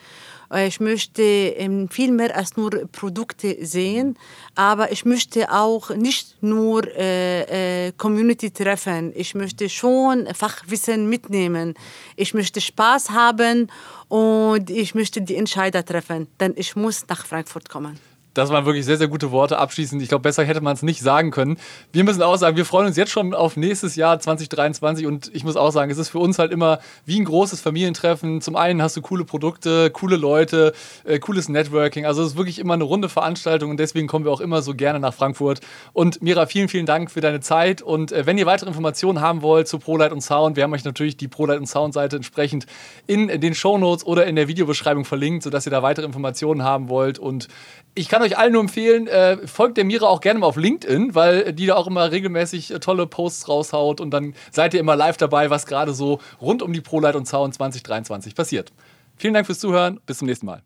ich 0.59 0.81
möchte 0.81 1.23
ähm, 1.23 1.89
viel 1.89 2.11
mehr 2.11 2.37
als 2.37 2.57
nur 2.57 2.71
Produkte 2.91 3.57
sehen, 3.65 4.19
aber 4.57 4.91
ich 4.91 5.05
möchte 5.05 5.53
auch 5.53 5.91
nicht 5.91 6.43
nur 6.43 6.87
äh, 6.97 7.87
äh, 7.87 7.93
Community 7.93 8.51
treffen. 8.51 9.13
Ich 9.15 9.35
möchte 9.35 9.69
schon 9.69 10.27
Fachwissen 10.35 11.09
mitnehmen. 11.09 11.75
Ich 12.17 12.35
möchte 12.35 12.61
Spaß 12.61 13.11
haben 13.11 13.69
und 14.09 14.71
ich 14.71 14.95
möchte 14.97 15.23
die 15.23 15.37
Entscheider 15.37 15.85
treffen, 15.85 16.27
denn 16.41 16.55
ich 16.57 16.75
muss 16.75 17.07
nach 17.09 17.27
Frankfurt 17.27 17.69
kommen. 17.69 18.10
Das 18.35 18.51
waren 18.51 18.65
wirklich 18.65 18.85
sehr, 18.85 18.97
sehr 18.97 19.09
gute 19.09 19.33
Worte 19.33 19.59
abschließend. 19.59 20.01
Ich 20.03 20.09
glaube, 20.09 20.23
besser 20.23 20.45
hätte 20.45 20.61
man 20.61 20.75
es 20.75 20.83
nicht 20.83 21.01
sagen 21.01 21.33
können. 21.33 21.59
Wir 21.93 22.05
müssen 22.05 22.23
auch 22.23 22.37
sagen, 22.37 22.57
wir 22.57 22.65
freuen 22.65 22.87
uns 22.87 22.97
jetzt 22.97 23.11
schon 23.11 23.35
auf 23.35 23.57
nächstes 23.57 23.97
Jahr 23.97 24.21
2023 24.21 25.07
und 25.07 25.31
ich 25.35 25.43
muss 25.43 25.57
auch 25.57 25.73
sagen, 25.73 25.91
es 25.91 25.99
ist 25.99 26.11
für 26.11 26.21
uns 26.21 26.39
halt 26.39 26.53
immer 26.53 26.79
wie 27.05 27.19
ein 27.19 27.25
großes 27.25 27.61
Familientreffen. 27.61 28.41
Zum 28.41 28.55
einen 28.55 28.83
hast 28.83 28.97
du 28.97 29.03
coole 29.03 29.25
Produkte, 29.25 29.91
coole 29.91 30.17
Leute, 30.17 30.73
äh, 31.05 31.19
cooles 31.19 31.49
Networking. 31.49 32.07
Also 32.07 32.23
es 32.23 32.33
ist 32.33 32.37
wirklich 32.37 32.61
immer 32.61 32.75
eine 32.75 32.85
runde 32.85 33.09
Veranstaltung 33.09 33.71
und 33.71 33.81
deswegen 33.81 34.07
kommen 34.07 34.25
wir 34.25 34.31
auch 34.31 34.41
immer 34.41 34.63
so 34.63 34.75
gerne 34.75 35.01
nach 35.01 35.15
Frankfurt. 35.15 35.61
Und 35.93 36.23
Mira, 36.23 36.47
vielen, 36.47 36.69
vielen 36.69 36.87
Dank 36.87 37.11
für 37.11 37.21
deine 37.21 37.41
Zeit 37.41 37.83
und 37.83 38.13
äh, 38.13 38.27
wenn 38.27 38.39
ihr 38.39 38.47
weitere 38.47 38.69
Informationen 38.69 39.21
haben 39.21 39.43
wollt 39.43 39.67
zu 39.67 39.81
ProLight 39.81 40.13
und 40.13 40.21
Sound, 40.21 40.57
wir 40.57 40.63
haben 40.63 40.73
euch 40.73 40.85
natürlich 40.85 41.17
die 41.17 41.27
ProLight 41.27 41.59
und 41.59 41.67
Sound 41.67 41.95
Seite 41.95 42.17
entsprechend 42.17 42.67
in 43.09 43.41
den 43.41 43.55
Shownotes 43.55 44.07
oder 44.07 44.27
in 44.27 44.37
der 44.37 44.47
Videobeschreibung 44.47 45.05
verlinkt, 45.05 45.43
sodass 45.43 45.67
ihr 45.67 45.71
da 45.73 45.83
weitere 45.83 46.07
Informationen 46.07 46.63
haben 46.63 46.89
wollt 46.89 47.19
und 47.19 47.49
ich 47.95 48.09
kann 48.09 48.20
euch 48.23 48.39
allen 48.39 48.53
nur 48.53 48.63
empfehlen, 48.63 49.07
äh, 49.07 49.47
folgt 49.47 49.77
der 49.77 49.85
Mira 49.85 50.07
auch 50.07 50.21
gerne 50.21 50.41
mal 50.41 50.47
auf 50.47 50.57
LinkedIn, 50.57 51.15
weil 51.15 51.53
die 51.53 51.67
da 51.67 51.77
auch 51.77 51.87
immer 51.87 52.11
regelmäßig 52.11 52.73
äh, 52.73 52.81
tolle 52.81 53.07
Posts 53.07 53.49
raushaut 53.49 54.01
und 54.01 54.11
dann 54.11 54.35
seid 54.51 54.75
ihr 54.75 54.81
immer 54.81 54.97
live 54.97 55.17
dabei, 55.17 55.51
was 55.51 55.67
gerade 55.67 55.93
so 55.93 56.21
rund 56.41 56.63
um 56.63 56.73
die 56.73 56.81
ProLight 56.81 57.17
und 57.17 57.27
Sound 57.27 57.55
2023 57.55 58.35
passiert. 58.35 58.73
Vielen 59.17 59.35
Dank 59.35 59.47
fürs 59.47 59.61
Zuhören, 59.61 60.01
bis 60.07 60.19
zum 60.19 60.27
nächsten 60.27 60.47
Mal. 60.47 60.63